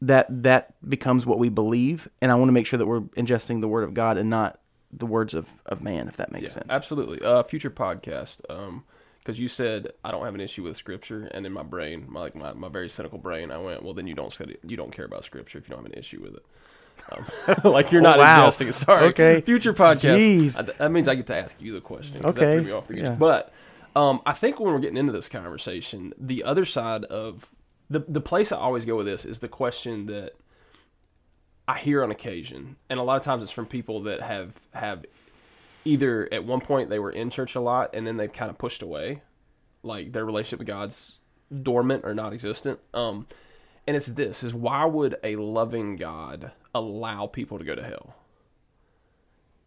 That 0.00 0.26
that 0.42 0.74
becomes 0.86 1.24
what 1.24 1.38
we 1.38 1.48
believe, 1.48 2.08
and 2.20 2.30
I 2.30 2.34
want 2.34 2.48
to 2.48 2.52
make 2.52 2.66
sure 2.66 2.78
that 2.78 2.86
we're 2.86 3.00
ingesting 3.16 3.60
the 3.62 3.68
word 3.68 3.84
of 3.84 3.94
God 3.94 4.18
and 4.18 4.28
not 4.28 4.60
the 4.92 5.06
words 5.06 5.32
of, 5.34 5.48
of 5.66 5.82
man, 5.82 6.08
if 6.08 6.16
that 6.18 6.30
makes 6.30 6.42
Yeah, 6.44 6.48
sense. 6.50 6.66
absolutely. 6.68 7.20
Uh, 7.22 7.42
future 7.42 7.70
podcast. 7.70 8.40
Um, 8.50 8.84
because 9.20 9.40
you 9.40 9.48
said 9.48 9.88
I 10.04 10.10
don't 10.10 10.22
have 10.26 10.34
an 10.34 10.42
issue 10.42 10.62
with 10.64 10.76
scripture, 10.76 11.30
and 11.32 11.46
in 11.46 11.52
my 11.52 11.62
brain, 11.62 12.04
my 12.06 12.20
like 12.20 12.34
my, 12.36 12.52
my 12.52 12.68
very 12.68 12.90
cynical 12.90 13.16
brain, 13.16 13.50
I 13.50 13.56
went, 13.56 13.82
well, 13.82 13.94
then 13.94 14.06
you 14.06 14.14
don't 14.14 14.30
study, 14.30 14.58
you 14.66 14.76
don't 14.76 14.92
care 14.92 15.06
about 15.06 15.24
scripture 15.24 15.56
if 15.58 15.66
you 15.68 15.74
don't 15.74 15.82
have 15.84 15.92
an 15.92 15.98
issue 15.98 16.20
with 16.20 16.34
it. 16.34 16.44
Um, 17.10 17.24
like 17.72 17.90
you're 17.90 18.02
not 18.02 18.18
Oh, 18.18 18.22
wow. 18.22 18.42
adjusting. 18.42 18.70
Sorry. 18.72 19.06
Okay. 19.06 19.40
Future 19.40 19.72
podcast. 19.72 20.18
Jeez. 20.18 20.58
I- 20.58 20.62
that 20.76 20.92
means 20.92 21.08
I 21.08 21.14
get 21.14 21.26
to 21.28 21.36
ask 21.36 21.56
you 21.62 21.72
the 21.72 21.80
question. 21.80 22.18
Okay. 22.26 22.56
That 22.56 22.56
threw 22.56 22.64
me 22.64 22.72
off 22.72 22.88
game. 22.88 22.98
Yeah. 22.98 23.10
But 23.14 23.52
um, 23.94 24.20
I 24.26 24.32
think 24.32 24.58
when 24.58 24.72
we're 24.72 24.80
getting 24.80 24.96
into 24.96 25.12
this 25.12 25.28
conversation, 25.28 26.12
the 26.18 26.42
other 26.42 26.64
side 26.64 27.04
of 27.04 27.50
the 27.88 28.00
the 28.08 28.20
place 28.20 28.50
I 28.50 28.56
always 28.56 28.84
go 28.84 28.96
with 28.96 29.06
this 29.06 29.24
is 29.24 29.40
the 29.40 29.48
question 29.48 30.06
that 30.06 30.32
I 31.68 31.78
hear 31.78 32.02
on 32.02 32.10
occasion, 32.10 32.76
and 32.90 32.98
a 32.98 33.02
lot 33.02 33.16
of 33.16 33.22
times 33.22 33.42
it's 33.42 33.52
from 33.52 33.66
people 33.66 34.02
that 34.02 34.20
have 34.20 34.54
have 34.72 35.04
either 35.84 36.28
at 36.32 36.44
one 36.44 36.60
point 36.60 36.90
they 36.90 36.98
were 36.98 37.10
in 37.10 37.30
church 37.30 37.54
a 37.54 37.60
lot 37.60 37.90
and 37.92 38.06
then 38.06 38.16
they've 38.16 38.32
kind 38.32 38.50
of 38.50 38.58
pushed 38.58 38.82
away, 38.82 39.22
like 39.82 40.12
their 40.12 40.24
relationship 40.24 40.58
with 40.58 40.68
God's 40.68 41.18
dormant 41.62 42.04
or 42.04 42.14
non-existent. 42.14 42.80
Um, 42.92 43.26
and 43.86 43.96
it's 43.96 44.06
this: 44.06 44.42
is 44.42 44.54
why 44.54 44.84
would 44.84 45.16
a 45.22 45.36
loving 45.36 45.96
God 45.96 46.52
allow 46.74 47.26
people 47.26 47.58
to 47.58 47.64
go 47.64 47.74
to 47.74 47.82
hell? 47.82 48.16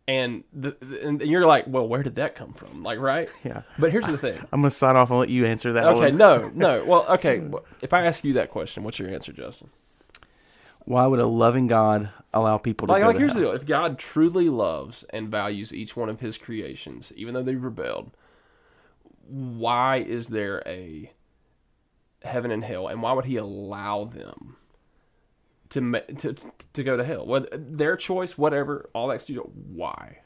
And 0.08 0.46
the, 0.54 0.78
and 1.04 1.22
you're 1.22 1.46
like, 1.46 1.66
well, 1.68 1.86
where 1.86 2.02
did 2.02 2.16
that 2.16 2.34
come 2.36 2.54
from? 2.54 2.82
Like, 2.82 2.98
right? 3.00 3.30
Yeah. 3.44 3.64
But 3.78 3.92
here's 3.92 4.08
the 4.08 4.18
thing. 4.18 4.40
I'm 4.54 4.62
gonna 4.62 4.70
sign 4.72 4.96
off 4.96 5.10
and 5.10 5.20
let 5.20 5.28
you 5.30 5.46
answer 5.46 5.74
that. 5.74 5.84
Okay, 5.86 6.00
one. 6.12 6.18
no, 6.18 6.50
no. 6.56 6.86
Well, 6.86 7.06
okay. 7.16 7.42
If 7.82 7.92
I 7.94 8.06
ask 8.06 8.24
you 8.24 8.34
that 8.34 8.50
question, 8.50 8.84
what's 8.84 9.00
your 9.00 9.10
answer, 9.10 9.34
Justin? 9.34 9.70
Why 10.86 11.06
would 11.06 11.20
a 11.20 11.28
loving 11.28 11.68
God 11.68 12.10
allow 12.34 12.58
people 12.58 12.88
to 12.88 12.94
Like, 12.94 13.04
like 13.04 13.16
to 13.16 13.20
here's 13.20 13.34
hell? 13.34 13.42
the 13.42 13.48
deal: 13.48 13.56
if 13.56 13.66
God 13.66 14.00
truly 14.00 14.48
loves 14.48 15.04
and 15.10 15.28
values 15.30 15.74
each 15.74 15.98
one 15.98 16.08
of 16.08 16.22
His 16.22 16.38
creations, 16.38 17.12
even 17.18 17.34
though 17.34 17.44
they've 17.44 17.62
rebelled, 17.62 18.12
why 19.28 19.98
is 19.98 20.30
there 20.30 20.64
a 20.66 21.12
heaven 22.24 22.52
and 22.52 22.64
hell, 22.64 22.88
and 22.88 23.02
why 23.02 23.12
would 23.12 23.26
He 23.26 23.36
allow 23.36 24.06
them 24.06 24.56
to 25.70 26.02
to 26.18 26.36
to 26.74 26.84
go 26.84 26.98
to 26.98 27.04
hell? 27.04 27.26
Whether 27.26 27.50
their 27.54 27.98
choice, 27.98 28.38
whatever, 28.38 28.90
all 28.94 29.08
that 29.08 29.22
stuff. 29.22 29.46
Why? 29.74 30.20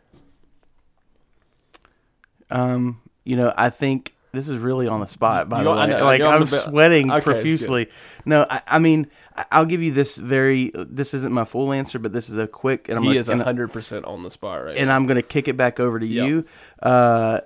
Um, 2.49 3.01
you 3.23 3.35
know, 3.35 3.53
I 3.55 3.69
think 3.69 4.13
this 4.33 4.47
is 4.47 4.57
really 4.57 4.87
on 4.87 4.99
the 4.99 5.07
spot. 5.07 5.49
By 5.49 5.59
You 5.59 5.63
the 5.65 5.71
way, 5.71 5.87
know, 5.87 6.03
like 6.03 6.21
I'm 6.21 6.45
sweating 6.45 7.11
Okay, 7.11 7.21
profusely. 7.21 7.89
No, 8.25 8.45
I, 8.49 8.61
I 8.67 8.79
mean, 8.79 9.07
I'll 9.51 9.65
give 9.65 9.81
you 9.81 9.91
this 9.91 10.17
very. 10.17 10.71
This 10.73 11.13
isn't 11.13 11.33
my 11.33 11.43
full 11.45 11.71
answer, 11.73 11.99
but 11.99 12.13
this 12.13 12.29
is 12.29 12.37
a 12.37 12.47
quick. 12.47 12.89
And 12.89 12.97
I'm 12.97 13.03
He 13.03 13.09
gonna, 13.09 13.19
is 13.19 13.27
hundred 13.27 13.71
percent 13.73 14.05
on 14.05 14.23
the 14.23 14.29
spot 14.29 14.63
right 14.65 14.77
and 14.77 14.87
now. 14.87 14.95
I'm 14.95 15.05
going 15.05 15.15
to 15.15 15.21
kick 15.21 15.47
it 15.47 15.57
back 15.57 15.79
over 15.79 15.99
to 15.99 16.05
Yep. 16.05 16.27
you. 16.27 16.45
Uh, 16.81 17.41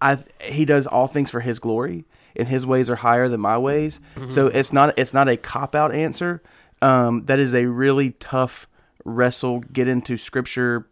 I 0.00 0.18
he 0.40 0.64
does 0.64 0.86
all 0.86 1.06
things 1.06 1.30
for 1.30 1.40
His 1.40 1.58
glory, 1.58 2.04
and 2.36 2.48
His 2.48 2.64
ways 2.66 2.90
are 2.90 2.96
higher 2.96 3.28
than 3.28 3.40
my 3.40 3.58
ways. 3.58 4.00
Mm-hmm. 4.16 4.30
So 4.30 4.46
it's 4.48 4.72
not 4.72 4.98
it's 4.98 5.12
not 5.14 5.28
a 5.28 5.36
cop 5.36 5.74
out 5.74 5.94
answer. 5.94 6.42
Um, 6.82 7.26
that 7.26 7.38
is 7.38 7.54
a 7.54 7.66
really 7.66 8.12
tough 8.12 8.66
wrestle. 9.04 9.60
Get 9.60 9.88
into 9.88 10.16
Scripture 10.16 10.90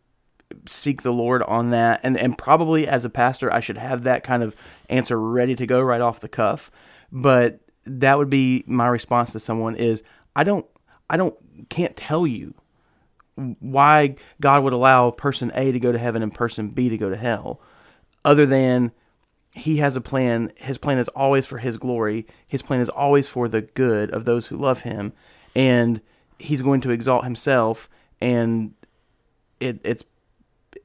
seek 0.66 1.02
the 1.02 1.12
Lord 1.12 1.42
on 1.42 1.70
that. 1.70 2.00
And 2.02 2.16
and 2.16 2.36
probably 2.36 2.86
as 2.86 3.04
a 3.04 3.10
pastor, 3.10 3.52
I 3.52 3.60
should 3.60 3.78
have 3.78 4.04
that 4.04 4.24
kind 4.24 4.42
of 4.42 4.56
answer 4.88 5.20
ready 5.20 5.54
to 5.56 5.66
go 5.66 5.80
right 5.80 6.00
off 6.00 6.20
the 6.20 6.28
cuff. 6.28 6.70
But 7.10 7.60
that 7.84 8.18
would 8.18 8.30
be 8.30 8.64
my 8.66 8.86
response 8.86 9.32
to 9.32 9.38
someone 9.38 9.76
is 9.76 10.02
I 10.36 10.44
don't 10.44 10.66
I 11.08 11.16
don't 11.16 11.36
can't 11.68 11.96
tell 11.96 12.26
you 12.26 12.54
why 13.60 14.16
God 14.40 14.64
would 14.64 14.72
allow 14.72 15.10
person 15.10 15.52
A 15.54 15.72
to 15.72 15.78
go 15.78 15.92
to 15.92 15.98
heaven 15.98 16.22
and 16.22 16.34
person 16.34 16.70
B 16.70 16.88
to 16.88 16.98
go 16.98 17.08
to 17.08 17.16
hell 17.16 17.60
other 18.24 18.44
than 18.44 18.92
he 19.52 19.78
has 19.78 19.96
a 19.96 20.00
plan 20.00 20.52
his 20.56 20.76
plan 20.76 20.98
is 20.98 21.08
always 21.08 21.46
for 21.46 21.58
his 21.58 21.78
glory 21.78 22.26
his 22.46 22.62
plan 22.62 22.80
is 22.80 22.88
always 22.88 23.28
for 23.28 23.48
the 23.48 23.62
good 23.62 24.10
of 24.10 24.24
those 24.24 24.48
who 24.48 24.56
love 24.56 24.82
him 24.82 25.12
and 25.58 26.00
he's 26.38 26.62
going 26.62 26.80
to 26.80 26.90
exalt 26.90 27.24
himself 27.24 27.88
and 28.20 28.72
it, 29.60 29.80
it's 29.84 30.04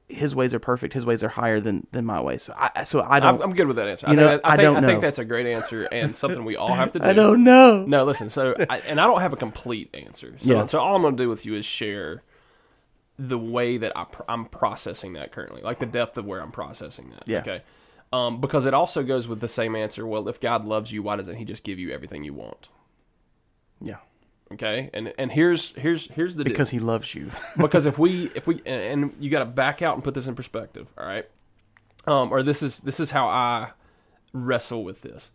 his 0.08 0.34
ways 0.34 0.52
are 0.52 0.58
perfect 0.58 0.92
his 0.94 1.06
ways 1.06 1.22
are 1.22 1.28
higher 1.28 1.60
than 1.60 1.86
than 1.92 2.04
my 2.04 2.20
ways 2.20 2.42
so 2.42 2.54
i 2.56 2.84
so 2.84 3.00
i 3.00 3.16
I'm, 3.16 3.22
don't 3.22 3.42
I'm 3.42 3.52
good 3.54 3.66
with 3.66 3.76
that 3.76 3.88
answer. 3.88 4.06
You 4.06 4.12
I, 4.12 4.16
know, 4.16 4.28
think, 4.30 4.40
I, 4.44 4.48
I 4.48 4.56
think, 4.56 4.62
don't 4.64 4.82
know. 4.82 4.88
I 4.88 4.90
think 4.90 5.00
that's 5.00 5.18
a 5.18 5.24
great 5.24 5.46
answer 5.46 5.84
and 5.90 6.16
something 6.22 6.44
we 6.44 6.56
all 6.56 6.74
have 6.74 6.92
to 6.92 6.98
do. 6.98 7.04
i 7.06 7.12
don't 7.12 7.44
know 7.44 7.84
No, 7.86 8.04
listen. 8.04 8.28
So, 8.28 8.54
I, 8.68 8.78
and 8.80 9.00
I 9.00 9.06
don't 9.06 9.20
have 9.20 9.32
a 9.32 9.36
complete 9.36 9.94
answer. 9.94 10.34
So, 10.40 10.52
Yeah. 10.52 10.66
so 10.66 10.80
all 10.80 10.96
I'm 10.96 11.02
going 11.02 11.16
to 11.16 11.22
do 11.22 11.28
with 11.28 11.46
you 11.46 11.54
is 11.54 11.64
share 11.64 12.22
the 13.18 13.38
way 13.38 13.76
that 13.78 13.96
I 13.96 14.04
pr- 14.04 14.22
I'm 14.28 14.44
processing 14.46 15.12
that 15.14 15.30
currently, 15.30 15.62
like 15.62 15.78
the 15.78 15.86
depth 15.86 16.18
of 16.18 16.24
where 16.26 16.40
I'm 16.40 16.50
processing 16.52 17.10
that. 17.10 17.22
Yeah. 17.26 17.38
Okay. 17.40 17.62
Um, 18.12 18.40
because 18.40 18.66
it 18.66 18.74
also 18.74 19.02
goes 19.04 19.26
with 19.28 19.40
the 19.40 19.48
same 19.48 19.74
answer. 19.76 20.06
Well, 20.06 20.28
if 20.28 20.40
God 20.40 20.64
loves 20.64 20.90
you, 20.92 21.02
why 21.02 21.16
doesn't 21.16 21.36
He 21.36 21.44
just 21.44 21.62
give 21.64 21.78
you 21.78 21.92
everything 21.92 22.24
you 22.24 22.34
want? 22.34 22.68
yeah 23.80 23.96
Okay. 24.54 24.90
And 24.92 25.12
and 25.18 25.30
here's 25.30 25.70
here's 25.76 26.08
here's 26.12 26.34
the 26.36 26.44
deal. 26.44 26.52
because 26.52 26.70
he 26.70 26.78
loves 26.78 27.14
you. 27.14 27.30
Because 27.56 27.86
if 27.86 27.98
we 27.98 28.30
if 28.34 28.46
we 28.46 28.56
and, 28.66 29.04
and 29.04 29.14
you 29.20 29.30
got 29.30 29.40
to 29.40 29.44
back 29.44 29.82
out 29.82 29.94
and 29.94 30.02
put 30.02 30.14
this 30.14 30.26
in 30.26 30.34
perspective 30.34 30.88
all 30.98 31.06
right? 31.06 31.28
Um 32.06 32.32
or 32.32 32.42
this 32.42 32.62
is 32.62 32.80
this 32.80 32.98
is 33.00 33.10
how 33.10 33.28
i 33.28 33.70
wrestle 34.32 34.82
with 34.84 35.02
this. 35.02 35.30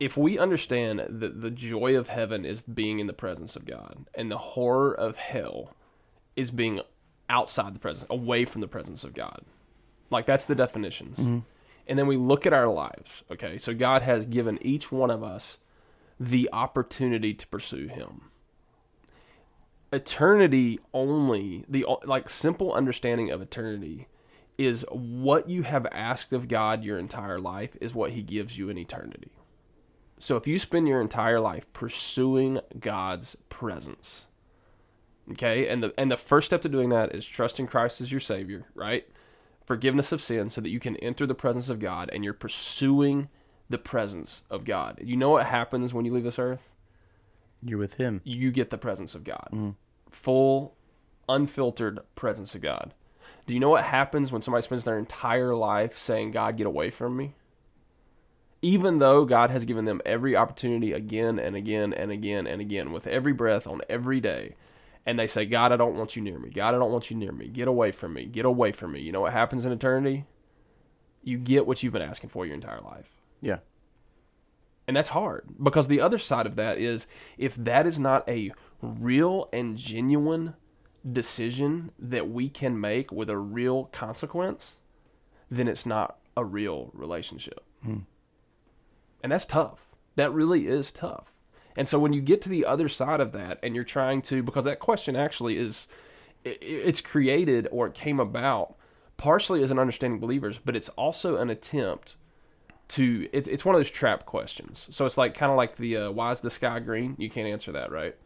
If 0.00 0.16
we 0.16 0.38
understand 0.38 1.00
that 1.08 1.40
the 1.42 1.50
joy 1.50 1.96
of 1.96 2.08
heaven 2.08 2.44
is 2.44 2.62
being 2.62 2.98
in 3.00 3.06
the 3.06 3.12
presence 3.12 3.54
of 3.56 3.64
god 3.66 4.06
and 4.14 4.30
the 4.30 4.38
horror 4.38 4.94
of 4.94 5.16
hell 5.16 5.74
is 6.36 6.50
being 6.50 6.80
outside 7.28 7.74
the 7.74 7.78
presence 7.78 8.06
away 8.08 8.44
from 8.44 8.60
the 8.62 8.68
presence 8.68 9.04
of 9.04 9.12
god 9.12 9.42
like 10.10 10.24
that's 10.24 10.46
the 10.46 10.54
definition 10.54 11.44
and 11.86 11.98
then 11.98 12.06
we 12.06 12.16
look 12.16 12.46
at 12.46 12.52
our 12.54 12.68
lives 12.68 13.22
okay? 13.30 13.58
So 13.58 13.74
god 13.74 14.02
has 14.02 14.24
given 14.24 14.58
each 14.62 14.90
one 14.90 15.10
of 15.10 15.22
us 15.22 15.58
the 16.18 16.48
opportunity 16.52 17.32
to 17.34 17.46
pursue 17.46 17.86
him 17.88 18.28
eternity 19.92 20.78
only 20.92 21.64
the 21.68 21.86
like 22.04 22.28
simple 22.28 22.72
understanding 22.72 23.30
of 23.30 23.40
eternity 23.40 24.06
is 24.58 24.84
what 24.90 25.48
you 25.48 25.62
have 25.62 25.86
asked 25.92 26.32
of 26.32 26.48
God 26.48 26.82
your 26.82 26.98
entire 26.98 27.38
life 27.38 27.76
is 27.80 27.94
what 27.94 28.10
he 28.10 28.22
gives 28.22 28.58
you 28.58 28.68
in 28.68 28.76
eternity. 28.76 29.30
So 30.18 30.36
if 30.36 30.48
you 30.48 30.58
spend 30.58 30.88
your 30.88 31.00
entire 31.00 31.38
life 31.38 31.72
pursuing 31.72 32.60
God's 32.78 33.36
presence, 33.48 34.26
okay? 35.30 35.68
And 35.68 35.82
the 35.82 35.94
and 35.96 36.10
the 36.10 36.16
first 36.16 36.46
step 36.46 36.60
to 36.62 36.68
doing 36.68 36.88
that 36.88 37.14
is 37.14 37.24
trusting 37.24 37.68
Christ 37.68 38.00
as 38.00 38.10
your 38.10 38.20
savior, 38.20 38.66
right? 38.74 39.08
Forgiveness 39.64 40.12
of 40.12 40.20
sin 40.20 40.50
so 40.50 40.60
that 40.60 40.70
you 40.70 40.80
can 40.80 40.96
enter 40.96 41.24
the 41.24 41.34
presence 41.34 41.68
of 41.68 41.78
God 41.78 42.10
and 42.12 42.24
you're 42.24 42.34
pursuing 42.34 43.28
the 43.68 43.78
presence 43.78 44.42
of 44.50 44.64
God. 44.64 45.00
You 45.02 45.16
know 45.16 45.30
what 45.30 45.46
happens 45.46 45.92
when 45.92 46.04
you 46.04 46.12
leave 46.12 46.24
this 46.24 46.38
earth? 46.38 46.68
you're 47.62 47.78
with 47.78 47.94
him 47.94 48.20
you 48.24 48.50
get 48.50 48.70
the 48.70 48.78
presence 48.78 49.14
of 49.14 49.24
God. 49.24 49.48
Mm. 49.52 49.74
Full, 50.10 50.74
unfiltered 51.28 52.00
presence 52.14 52.54
of 52.54 52.60
God. 52.60 52.94
Do 53.46 53.54
you 53.54 53.60
know 53.60 53.70
what 53.70 53.84
happens 53.84 54.30
when 54.30 54.42
somebody 54.42 54.62
spends 54.62 54.84
their 54.84 54.98
entire 54.98 55.54
life 55.54 55.96
saying, 55.96 56.32
God, 56.32 56.56
get 56.56 56.66
away 56.66 56.90
from 56.90 57.16
me? 57.16 57.34
Even 58.60 58.98
though 58.98 59.24
God 59.24 59.50
has 59.50 59.64
given 59.64 59.84
them 59.84 60.02
every 60.04 60.34
opportunity 60.36 60.92
again 60.92 61.38
and 61.38 61.54
again 61.56 61.92
and 61.92 62.10
again 62.10 62.46
and 62.46 62.60
again, 62.60 62.92
with 62.92 63.06
every 63.06 63.32
breath 63.32 63.66
on 63.66 63.80
every 63.88 64.20
day, 64.20 64.54
and 65.06 65.18
they 65.18 65.26
say, 65.26 65.46
God, 65.46 65.72
I 65.72 65.76
don't 65.76 65.96
want 65.96 66.16
you 66.16 66.22
near 66.22 66.38
me. 66.38 66.50
God, 66.50 66.74
I 66.74 66.78
don't 66.78 66.92
want 66.92 67.10
you 67.10 67.16
near 67.16 67.32
me. 67.32 67.48
Get 67.48 67.68
away 67.68 67.92
from 67.92 68.12
me. 68.12 68.26
Get 68.26 68.44
away 68.44 68.72
from 68.72 68.92
me. 68.92 69.00
You 69.00 69.12
know 69.12 69.22
what 69.22 69.32
happens 69.32 69.64
in 69.64 69.72
eternity? 69.72 70.24
You 71.22 71.38
get 71.38 71.66
what 71.66 71.82
you've 71.82 71.92
been 71.92 72.02
asking 72.02 72.30
for 72.30 72.44
your 72.44 72.54
entire 72.54 72.80
life. 72.80 73.17
Yeah 73.40 73.58
And 74.86 74.96
that's 74.96 75.10
hard 75.10 75.46
because 75.62 75.88
the 75.88 76.00
other 76.00 76.18
side 76.18 76.46
of 76.46 76.56
that 76.56 76.78
is 76.78 77.06
if 77.36 77.54
that 77.56 77.86
is 77.86 77.98
not 77.98 78.26
a 78.28 78.52
real 78.80 79.48
and 79.52 79.76
genuine 79.76 80.54
decision 81.10 81.90
that 81.98 82.30
we 82.30 82.48
can 82.48 82.80
make 82.80 83.12
with 83.12 83.28
a 83.28 83.36
real 83.36 83.84
consequence, 83.92 84.76
then 85.50 85.68
it's 85.68 85.84
not 85.84 86.18
a 86.36 86.44
real 86.44 86.90
relationship. 86.94 87.64
Hmm. 87.82 87.98
And 89.22 89.32
that's 89.32 89.44
tough. 89.44 89.88
That 90.16 90.32
really 90.32 90.66
is 90.66 90.90
tough. 90.90 91.34
And 91.76 91.86
so 91.86 91.98
when 91.98 92.12
you 92.12 92.20
get 92.20 92.40
to 92.42 92.48
the 92.48 92.64
other 92.64 92.88
side 92.88 93.20
of 93.20 93.32
that 93.32 93.58
and 93.62 93.74
you're 93.74 93.84
trying 93.84 94.22
to, 94.22 94.42
because 94.42 94.64
that 94.64 94.80
question 94.80 95.16
actually 95.16 95.58
is, 95.58 95.86
it's 96.44 97.00
created 97.00 97.68
or 97.70 97.86
it 97.86 97.94
came 97.94 98.18
about 98.18 98.74
partially 99.16 99.62
as 99.62 99.70
an 99.70 99.78
understanding 99.78 100.18
believers, 100.18 100.58
but 100.64 100.74
it's 100.74 100.88
also 100.90 101.36
an 101.36 101.50
attempt 101.50 102.16
to 102.88 103.28
it's 103.32 103.48
it's 103.48 103.64
one 103.64 103.74
of 103.74 103.78
those 103.78 103.90
trap 103.90 104.26
questions. 104.26 104.86
So 104.90 105.06
it's 105.06 105.16
like 105.16 105.34
kind 105.34 105.50
of 105.50 105.56
like 105.56 105.76
the 105.76 105.96
uh, 105.96 106.10
why 106.10 106.32
is 106.32 106.40
the 106.40 106.50
sky 106.50 106.78
green? 106.80 107.14
You 107.18 107.30
can't 107.30 107.48
answer 107.48 107.72
that, 107.72 107.90
right? 107.92 108.16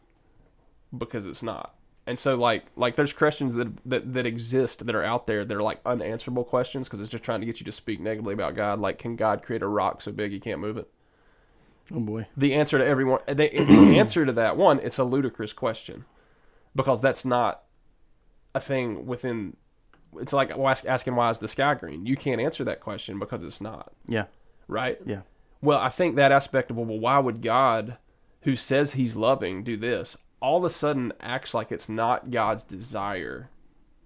Because 0.96 1.26
it's 1.26 1.42
not. 1.42 1.74
And 2.06 2.18
so 2.18 2.34
like 2.34 2.66
like 2.76 2.96
there's 2.96 3.12
questions 3.12 3.54
that 3.54 3.68
that, 3.86 4.14
that 4.14 4.26
exist 4.26 4.86
that 4.86 4.94
are 4.94 5.04
out 5.04 5.26
there 5.26 5.44
that 5.44 5.56
are 5.56 5.62
like 5.62 5.80
unanswerable 5.84 6.44
questions 6.44 6.88
because 6.88 7.00
it's 7.00 7.10
just 7.10 7.24
trying 7.24 7.40
to 7.40 7.46
get 7.46 7.60
you 7.60 7.66
to 7.66 7.72
speak 7.72 8.00
negatively 8.00 8.34
about 8.34 8.54
God. 8.54 8.78
Like 8.78 8.98
can 8.98 9.16
God 9.16 9.42
create 9.42 9.62
a 9.62 9.68
rock 9.68 10.00
so 10.00 10.12
big 10.12 10.32
you 10.32 10.40
can't 10.40 10.60
move 10.60 10.76
it? 10.76 10.88
oh 11.92 12.00
boy 12.00 12.26
The 12.36 12.54
answer 12.54 12.78
to 12.78 12.84
everyone 12.84 13.20
the, 13.26 13.34
the 13.34 13.98
answer 13.98 14.24
to 14.24 14.32
that 14.32 14.56
one 14.56 14.78
it's 14.78 14.98
a 14.98 15.04
ludicrous 15.04 15.52
question 15.52 16.04
because 16.76 17.00
that's 17.00 17.24
not 17.24 17.64
a 18.54 18.60
thing 18.60 19.06
within. 19.06 19.56
It's 20.18 20.32
like 20.32 20.50
asking 20.50 21.16
why 21.16 21.30
is 21.30 21.38
the 21.38 21.48
sky 21.48 21.74
green? 21.74 22.06
You 22.06 22.16
can't 22.16 22.40
answer 22.40 22.64
that 22.64 22.80
question 22.80 23.18
because 23.18 23.42
it's 23.42 23.60
not 23.60 23.92
yeah 24.06 24.26
right? 24.72 24.98
Yeah. 25.06 25.20
Well, 25.60 25.78
I 25.78 25.88
think 25.90 26.16
that 26.16 26.32
aspect 26.32 26.70
of 26.70 26.76
well, 26.76 26.86
why 26.98 27.18
would 27.18 27.40
God, 27.42 27.96
who 28.42 28.56
says 28.56 28.92
He's 28.94 29.14
loving, 29.14 29.62
do 29.62 29.76
this? 29.76 30.16
All 30.40 30.58
of 30.58 30.64
a 30.64 30.70
sudden, 30.70 31.12
acts 31.20 31.54
like 31.54 31.70
it's 31.70 31.88
not 31.88 32.30
God's 32.32 32.64
desire 32.64 33.50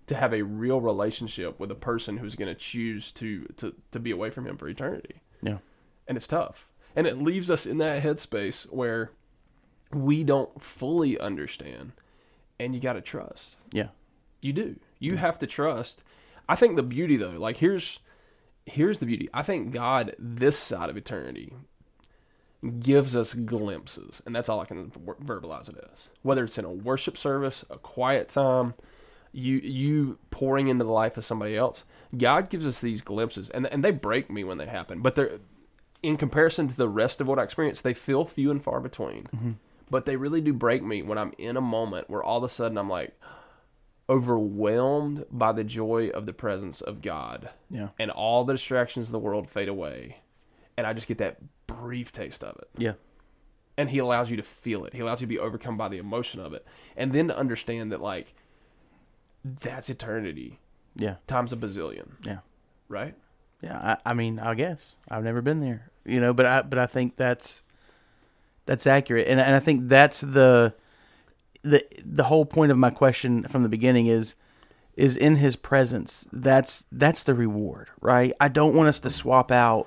to 0.07 0.14
have 0.14 0.35
a 0.35 0.42
real 0.42 0.81
relationship 0.81 1.59
with 1.59 1.70
a 1.70 1.74
person 1.74 2.18
who's 2.18 2.37
going 2.37 2.48
to 2.52 2.61
choose 2.61 3.11
to 3.12 3.46
to 3.57 3.74
to 3.92 3.98
be 3.98 4.11
away 4.11 4.29
from 4.31 4.46
Him 4.46 4.57
for 4.59 4.68
eternity, 4.68 5.22
Yeah. 5.42 5.59
and 6.07 6.16
it's 6.16 6.26
tough, 6.29 6.70
and 6.94 7.07
it 7.07 7.16
leaves 7.22 7.50
us 7.50 7.64
in 7.66 7.79
that 7.79 8.02
headspace 8.02 8.70
where 8.72 9.12
we 9.92 10.22
don't 10.24 10.62
fully 10.62 11.18
understand, 11.18 11.92
and 12.61 12.74
you 12.74 12.81
got 12.81 12.92
to 12.94 13.00
trust. 13.00 13.57
Yeah. 13.72 13.88
You 14.42 14.52
do. 14.52 14.76
You 14.98 15.16
have 15.16 15.38
to 15.40 15.46
trust. 15.46 16.02
I 16.48 16.55
think 16.55 16.76
the 16.76 16.83
beauty 16.83 17.16
though, 17.16 17.31
like 17.31 17.57
here's 17.57 17.98
here's 18.66 18.98
the 18.98 19.07
beauty. 19.07 19.29
I 19.33 19.42
think 19.42 19.72
God 19.72 20.14
this 20.18 20.59
side 20.59 20.90
of 20.90 20.96
eternity 20.96 21.55
gives 22.81 23.14
us 23.16 23.33
glimpses, 23.33 24.20
and 24.26 24.35
that's 24.35 24.48
all 24.48 24.61
I 24.61 24.66
can 24.66 24.90
verbalize 24.90 25.68
it 25.68 25.76
as. 25.79 26.09
Whether 26.22 26.44
it's 26.44 26.59
in 26.59 26.64
a 26.64 26.70
worship 26.70 27.16
service, 27.16 27.64
a 27.70 27.79
quiet 27.79 28.29
time, 28.29 28.74
you 29.33 29.57
you 29.59 30.18
pouring 30.31 30.68
into 30.68 30.85
the 30.85 30.90
life 30.90 31.16
of 31.16 31.24
somebody 31.24 31.57
else, 31.57 31.85
God 32.16 32.50
gives 32.50 32.66
us 32.66 32.81
these 32.81 33.00
glimpses, 33.00 33.48
and 33.50 33.66
and 33.66 33.83
they 33.83 33.92
break 33.92 34.31
me 34.31 34.44
when 34.44 34.59
they 34.59 34.66
happen. 34.66 35.00
But 35.00 35.14
they're 35.14 35.38
in 36.02 36.16
comparison 36.16 36.68
to 36.68 36.76
the 36.76 36.88
rest 36.88 37.20
of 37.20 37.26
what 37.26 37.38
I 37.38 37.42
experience, 37.42 37.81
they 37.81 37.94
feel 37.94 38.24
few 38.24 38.50
and 38.50 38.62
far 38.62 38.81
between. 38.81 39.24
Mm-hmm. 39.35 39.52
But 39.90 40.05
they 40.05 40.16
really 40.16 40.40
do 40.40 40.52
break 40.52 40.83
me 40.83 41.02
when 41.02 41.18
I'm 41.18 41.33
in 41.38 41.57
a 41.57 41.61
moment 41.61 42.11
where 42.11 42.22
all 42.22 42.38
of 42.38 42.44
a 42.44 42.48
sudden 42.48 42.76
I'm 42.76 42.90
like 42.90 43.18
overwhelmed 44.08 45.24
by 45.30 45.52
the 45.52 45.64
joy 45.64 46.08
of 46.08 46.26
the 46.26 46.32
presence 46.32 46.80
of 46.80 47.02
God. 47.02 47.50
Yeah. 47.70 47.88
and 47.98 48.10
all 48.10 48.44
the 48.44 48.52
distractions 48.54 49.08
of 49.08 49.12
the 49.12 49.18
world 49.18 49.48
fade 49.50 49.68
away 49.68 50.18
and 50.76 50.86
I 50.86 50.92
just 50.92 51.08
get 51.08 51.18
that 51.18 51.38
brief 51.66 52.12
taste 52.12 52.44
of 52.44 52.56
it. 52.56 52.68
Yeah. 52.76 52.92
and 53.76 53.90
he 53.90 53.98
allows 53.98 54.30
you 54.30 54.36
to 54.36 54.42
feel 54.42 54.84
it. 54.84 54.94
He 54.94 55.00
allows 55.00 55.20
you 55.20 55.26
to 55.26 55.28
be 55.28 55.38
overcome 55.38 55.76
by 55.76 55.88
the 55.88 55.98
emotion 55.98 56.40
of 56.40 56.52
it. 56.52 56.64
And 56.96 57.12
then 57.12 57.28
to 57.28 57.36
understand 57.36 57.92
that 57.92 58.00
like 58.00 58.34
that's 59.44 59.88
eternity. 59.90 60.60
Yeah. 60.94 61.16
times 61.26 61.52
a 61.52 61.56
bazillion. 61.56 62.12
Yeah. 62.24 62.38
right? 62.88 63.14
Yeah, 63.62 63.96
I, 64.04 64.10
I 64.10 64.14
mean, 64.14 64.38
I 64.38 64.54
guess. 64.54 64.96
I've 65.10 65.24
never 65.24 65.40
been 65.40 65.60
there, 65.60 65.90
you 66.04 66.20
know, 66.20 66.32
but 66.34 66.46
I 66.46 66.62
but 66.62 66.78
I 66.78 66.86
think 66.86 67.16
that's 67.16 67.62
that's 68.66 68.86
accurate, 68.86 69.28
and 69.28 69.40
and 69.40 69.56
I 69.56 69.60
think 69.60 69.88
that's 69.88 70.20
the 70.20 70.74
the 71.70 71.85
the 72.05 72.24
whole 72.24 72.44
point 72.44 72.70
of 72.72 72.79
my 72.79 72.90
question 72.90 73.44
from 73.48 73.62
the 73.62 73.68
beginning 73.68 74.07
is 74.07 74.35
is 74.96 75.16
in 75.16 75.37
His 75.37 75.57
presence. 75.57 76.26
That's 76.33 76.85
that's 76.92 77.22
the 77.22 77.35
reward, 77.35 77.88
right? 78.00 78.33
I 78.40 78.48
don't 78.48 78.74
want 78.74 78.88
us 78.88 79.00
to 79.00 79.11
swap 79.11 79.50
out 79.50 79.87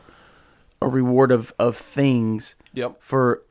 a 0.82 0.88
reward 0.88 1.32
of 1.32 1.54
of 1.60 1.76
things 1.78 2.56
yep 2.74 2.98
for 3.02 3.42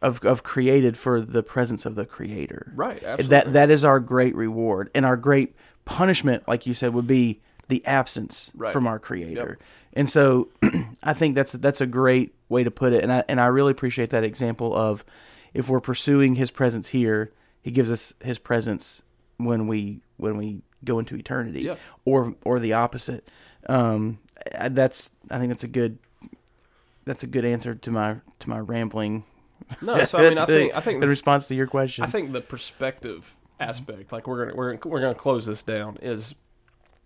of 0.00 0.24
of 0.24 0.42
created 0.42 0.96
for 0.96 1.20
the 1.20 1.42
presence 1.42 1.84
of 1.84 1.94
the 1.94 2.06
Creator. 2.06 2.72
right 2.74 3.02
absolutely 3.02 3.28
That 3.36 3.52
that 3.52 3.70
is 3.70 3.84
our 3.84 4.00
great 4.00 4.34
reward, 4.34 4.90
and 4.94 5.04
our 5.04 5.16
great 5.16 5.54
punishment, 5.84 6.46
like 6.46 6.66
you 6.66 6.74
said, 6.74 6.94
would 6.94 7.06
be 7.06 7.40
the 7.68 7.84
absence 7.84 8.50
Right. 8.54 8.72
from 8.72 8.86
our 8.86 8.98
Creator. 8.98 9.58
And 9.94 10.08
so, 10.08 10.48
I 11.02 11.12
think 11.14 11.34
that's 11.34 11.52
that's 11.52 11.80
a 11.80 11.86
great 11.86 12.34
way 12.48 12.62
to 12.64 12.70
put 12.70 12.92
it, 12.92 13.02
and 13.02 13.12
I 13.12 13.24
and 13.28 13.40
I 13.40 13.46
really 13.46 13.72
appreciate 13.72 14.10
that 14.10 14.22
example 14.24 14.74
of 14.74 15.04
if 15.54 15.68
we're 15.68 15.80
pursuing 15.80 16.36
His 16.36 16.50
presence 16.50 16.88
here, 16.88 17.32
He 17.68 17.72
gives 17.72 17.92
us 17.92 18.14
His 18.22 18.38
presence 18.38 19.02
when 19.36 19.66
we 19.66 20.00
when 20.16 20.38
we 20.38 20.62
go 20.84 20.98
into 20.98 21.14
eternity, 21.16 21.60
Yeah. 21.64 21.74
or 22.06 22.34
or 22.42 22.58
the 22.58 22.72
opposite. 22.72 23.28
Um, 23.68 24.20
I- 24.58 24.70
that's 24.70 25.10
I 25.30 25.38
think 25.38 25.50
that's 25.50 25.64
a 25.64 25.68
good 25.68 25.98
that's 27.04 27.22
a 27.24 27.26
good 27.26 27.44
answer 27.44 27.74
to 27.74 27.90
my 27.90 28.16
to 28.38 28.48
my 28.48 28.58
rambling. 28.58 29.24
no 29.82 30.02
so 30.06 30.16
I 30.16 30.30
mean 30.30 30.38
I 30.38 30.46
think 30.46 30.74
I 30.74 30.80
think 30.80 30.94
in 30.94 31.00
the 31.02 31.08
response 31.08 31.46
to 31.48 31.54
your 31.54 31.66
question. 31.66 32.04
I 32.04 32.06
think 32.06 32.32
the 32.32 32.40
perspective 32.40 33.36
aspect, 33.60 34.12
like 34.12 34.26
we're 34.26 34.46
gonna 34.46 34.56
we're 34.56 34.74
gonna, 34.76 34.90
we're 34.90 35.00
gonna 35.02 35.14
close 35.14 35.44
this 35.44 35.62
down, 35.62 35.98
is 36.00 36.34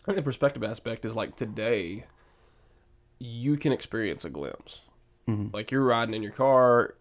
I 0.02 0.06
think 0.06 0.16
the 0.16 0.22
perspective 0.22 0.62
aspect 0.62 1.04
is 1.04 1.16
like 1.16 1.34
today, 1.34 2.04
you 3.18 3.56
can 3.56 3.72
experience 3.72 4.24
a 4.24 4.30
glimpse. 4.30 4.80
Like 5.52 5.70
you're 5.72 5.84
riding 5.84 6.14
in 6.14 6.22
your 6.22 6.32
car, 6.32 6.94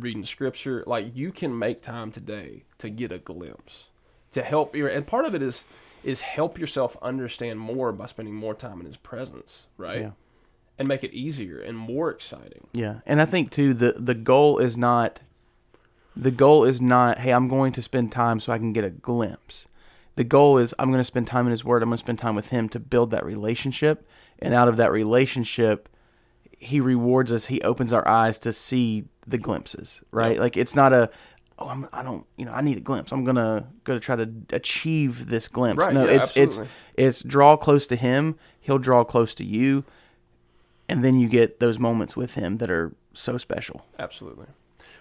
reading 0.00 0.24
scripture, 0.24 0.84
like 0.86 1.14
you 1.14 1.32
can 1.32 1.58
make 1.58 1.82
time 1.82 2.10
today 2.10 2.64
to 2.78 2.90
get 2.90 3.12
a 3.12 3.18
glimpse, 3.18 3.84
to 4.32 4.42
help 4.42 4.74
your 4.74 4.88
and 4.88 5.06
part 5.06 5.24
of 5.24 5.34
it 5.34 5.42
is 5.42 5.64
is 6.02 6.20
help 6.20 6.58
yourself 6.58 6.96
understand 7.00 7.58
more 7.58 7.90
by 7.92 8.06
spending 8.06 8.34
more 8.34 8.54
time 8.54 8.80
in 8.80 8.86
His 8.86 8.96
presence, 8.96 9.66
right? 9.78 10.02
Yeah. 10.02 10.10
And 10.78 10.88
make 10.88 11.04
it 11.04 11.12
easier 11.12 11.60
and 11.60 11.78
more 11.78 12.10
exciting. 12.10 12.66
Yeah, 12.72 13.00
and 13.06 13.22
I 13.22 13.24
think 13.26 13.50
too 13.50 13.74
the 13.74 13.92
the 13.92 14.14
goal 14.14 14.58
is 14.58 14.76
not 14.76 15.20
the 16.16 16.30
goal 16.30 16.64
is 16.64 16.80
not 16.80 17.18
hey 17.18 17.32
I'm 17.32 17.48
going 17.48 17.72
to 17.72 17.82
spend 17.82 18.12
time 18.12 18.40
so 18.40 18.52
I 18.52 18.58
can 18.58 18.72
get 18.72 18.84
a 18.84 18.90
glimpse. 18.90 19.66
The 20.16 20.24
goal 20.24 20.58
is 20.58 20.74
I'm 20.78 20.90
going 20.90 21.00
to 21.00 21.04
spend 21.04 21.26
time 21.26 21.46
in 21.46 21.52
His 21.52 21.64
Word. 21.64 21.82
I'm 21.82 21.88
going 21.88 21.98
to 21.98 22.04
spend 22.04 22.18
time 22.18 22.34
with 22.34 22.48
Him 22.48 22.68
to 22.70 22.80
build 22.80 23.10
that 23.10 23.24
relationship, 23.24 24.06
and 24.38 24.54
out 24.54 24.68
of 24.68 24.76
that 24.76 24.92
relationship, 24.92 25.88
He 26.64 26.80
rewards 26.80 27.32
us. 27.32 27.46
He 27.46 27.60
opens 27.62 27.92
our 27.92 28.06
eyes 28.06 28.38
to 28.40 28.52
see 28.52 29.04
the 29.26 29.38
glimpses. 29.38 30.02
Right? 30.10 30.32
Yep. 30.32 30.40
Like 30.40 30.56
it's 30.56 30.74
not 30.74 30.92
a 30.92 31.10
oh 31.58 31.68
I'm, 31.68 31.88
I 31.92 32.02
don't 32.02 32.26
you 32.36 32.44
know 32.44 32.52
I 32.52 32.60
need 32.60 32.76
a 32.76 32.80
glimpse. 32.80 33.12
I'm 33.12 33.24
gonna 33.24 33.68
go 33.84 33.94
to 33.94 34.00
try 34.00 34.16
to 34.16 34.30
achieve 34.50 35.28
this 35.28 35.48
glimpse. 35.48 35.78
Right, 35.78 35.92
no, 35.92 36.06
yeah, 36.06 36.16
it's 36.16 36.36
it's 36.36 36.60
it's 36.94 37.22
draw 37.22 37.56
close 37.56 37.86
to 37.88 37.96
Him. 37.96 38.36
He'll 38.60 38.78
draw 38.78 39.04
close 39.04 39.34
to 39.36 39.44
you 39.44 39.84
and 40.88 41.04
then 41.04 41.18
you 41.18 41.28
get 41.28 41.60
those 41.60 41.78
moments 41.78 42.16
with 42.16 42.34
him 42.34 42.58
that 42.58 42.70
are 42.70 42.94
so 43.12 43.38
special. 43.38 43.84
Absolutely. 43.98 44.46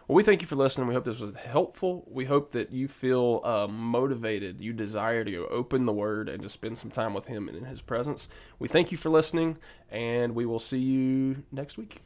Well, 0.07 0.17
we 0.17 0.23
thank 0.23 0.41
you 0.41 0.47
for 0.47 0.57
listening. 0.57 0.87
We 0.87 0.93
hope 0.93 1.05
this 1.05 1.21
was 1.21 1.33
helpful. 1.35 2.05
We 2.11 2.25
hope 2.25 2.51
that 2.51 2.73
you 2.73 2.89
feel 2.89 3.39
uh, 3.45 3.67
motivated, 3.67 4.59
you 4.59 4.73
desire 4.73 5.23
to 5.23 5.31
go 5.31 5.45
open 5.47 5.85
the 5.85 5.93
Word 5.93 6.27
and 6.27 6.43
to 6.43 6.49
spend 6.49 6.77
some 6.77 6.91
time 6.91 7.13
with 7.13 7.27
Him 7.27 7.47
and 7.47 7.57
in 7.57 7.63
His 7.63 7.81
presence. 7.81 8.27
We 8.59 8.67
thank 8.67 8.91
you 8.91 8.97
for 8.97 9.09
listening, 9.09 9.57
and 9.89 10.35
we 10.35 10.45
will 10.45 10.59
see 10.59 10.79
you 10.79 11.43
next 11.53 11.77
week. 11.77 12.01